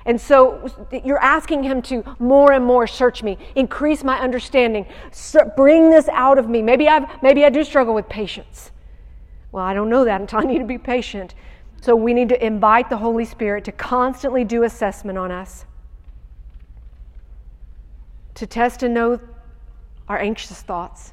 [0.04, 0.68] And so
[1.04, 4.86] you're asking him to more and more search me, increase my understanding,
[5.56, 6.60] bring this out of me.
[6.60, 8.72] Maybe I've maybe I do struggle with patience.
[9.52, 11.34] Well, I don't know that until I need to be patient.
[11.80, 15.66] So we need to invite the Holy Spirit to constantly do assessment on us.
[18.34, 19.20] To test and know
[20.08, 21.12] our anxious thoughts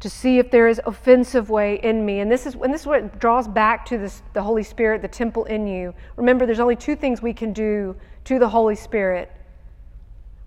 [0.00, 2.20] to see if there is offensive way in me.
[2.20, 5.08] And this is and this is what draws back to this, the Holy Spirit, the
[5.08, 5.94] temple in you.
[6.16, 9.32] Remember, there's only two things we can do to the Holy Spirit.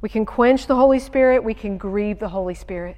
[0.01, 2.95] We can quench the Holy Spirit, we can grieve the Holy Spirit.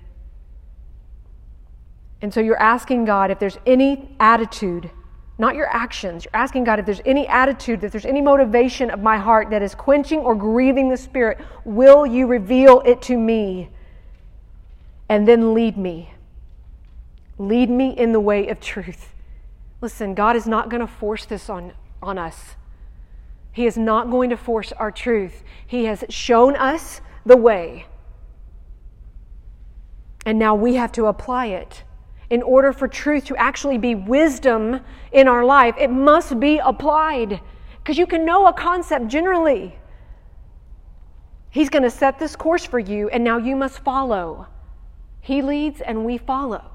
[2.22, 4.92] And so you're asking God if there's any attitude,
[5.40, 9.00] not your actions, you're asking God if there's any attitude, if there's any motivation of
[9.00, 13.70] my heart that is quenching or grieving the Spirit, will you reveal it to me
[15.10, 16.14] and then lead me?
[17.42, 19.16] Lead me in the way of truth.
[19.82, 22.56] Listen, God is not going to force this on, on us.
[23.52, 25.44] He is not going to force our truth.
[25.66, 27.88] He has shown us the way.
[30.24, 31.84] And now we have to apply it.
[32.30, 34.80] In order for truth to actually be wisdom
[35.12, 37.42] in our life, it must be applied.
[37.80, 39.76] Because you can know a concept generally.
[41.50, 44.46] He's going to set this course for you, and now you must follow.
[45.22, 46.72] He leads, and we follow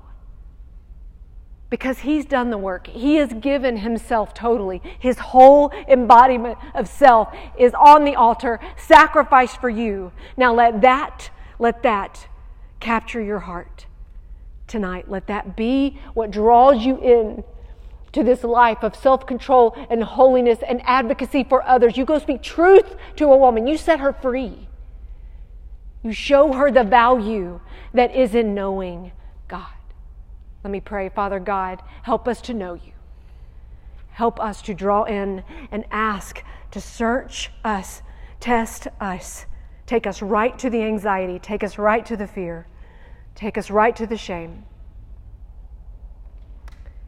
[1.68, 2.86] because he's done the work.
[2.86, 4.80] He has given himself totally.
[4.98, 10.12] His whole embodiment of self is on the altar, sacrificed for you.
[10.36, 12.28] Now let that, let that
[12.78, 13.86] capture your heart
[14.66, 15.10] tonight.
[15.10, 17.44] Let that be what draws you in
[18.12, 21.96] to this life of self control and holiness and advocacy for others.
[21.96, 24.68] You go speak truth to a woman, you set her free.
[26.02, 27.60] You show her the value
[27.92, 29.10] that is in knowing.
[30.66, 31.08] Let me pray.
[31.10, 32.90] Father God, help us to know you.
[34.10, 36.42] Help us to draw in and ask
[36.72, 38.02] to search us,
[38.40, 39.46] test us,
[39.86, 42.66] take us right to the anxiety, take us right to the fear,
[43.36, 44.64] take us right to the shame.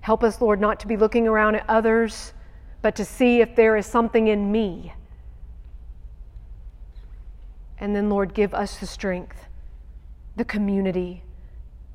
[0.02, 2.34] Help us, Lord, not to be looking around at others,
[2.80, 4.92] but to see if there is something in me.
[7.80, 9.46] And then, Lord, give us the strength,
[10.36, 11.24] the community,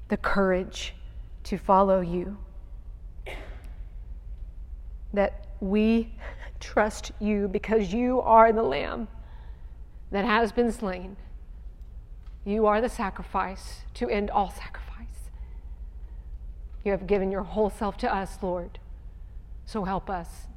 [0.10, 0.94] the courage
[1.44, 2.38] to follow you.
[5.14, 6.14] That we
[6.60, 9.08] trust you because you are the Lamb
[10.12, 11.18] that has been slain.
[12.46, 15.30] You are the sacrifice to end all sacrifice.
[16.84, 18.80] You have given your whole self to us, Lord.
[19.66, 20.48] So help us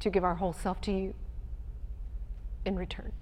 [0.00, 1.14] to give our whole self to you
[2.64, 3.12] in return.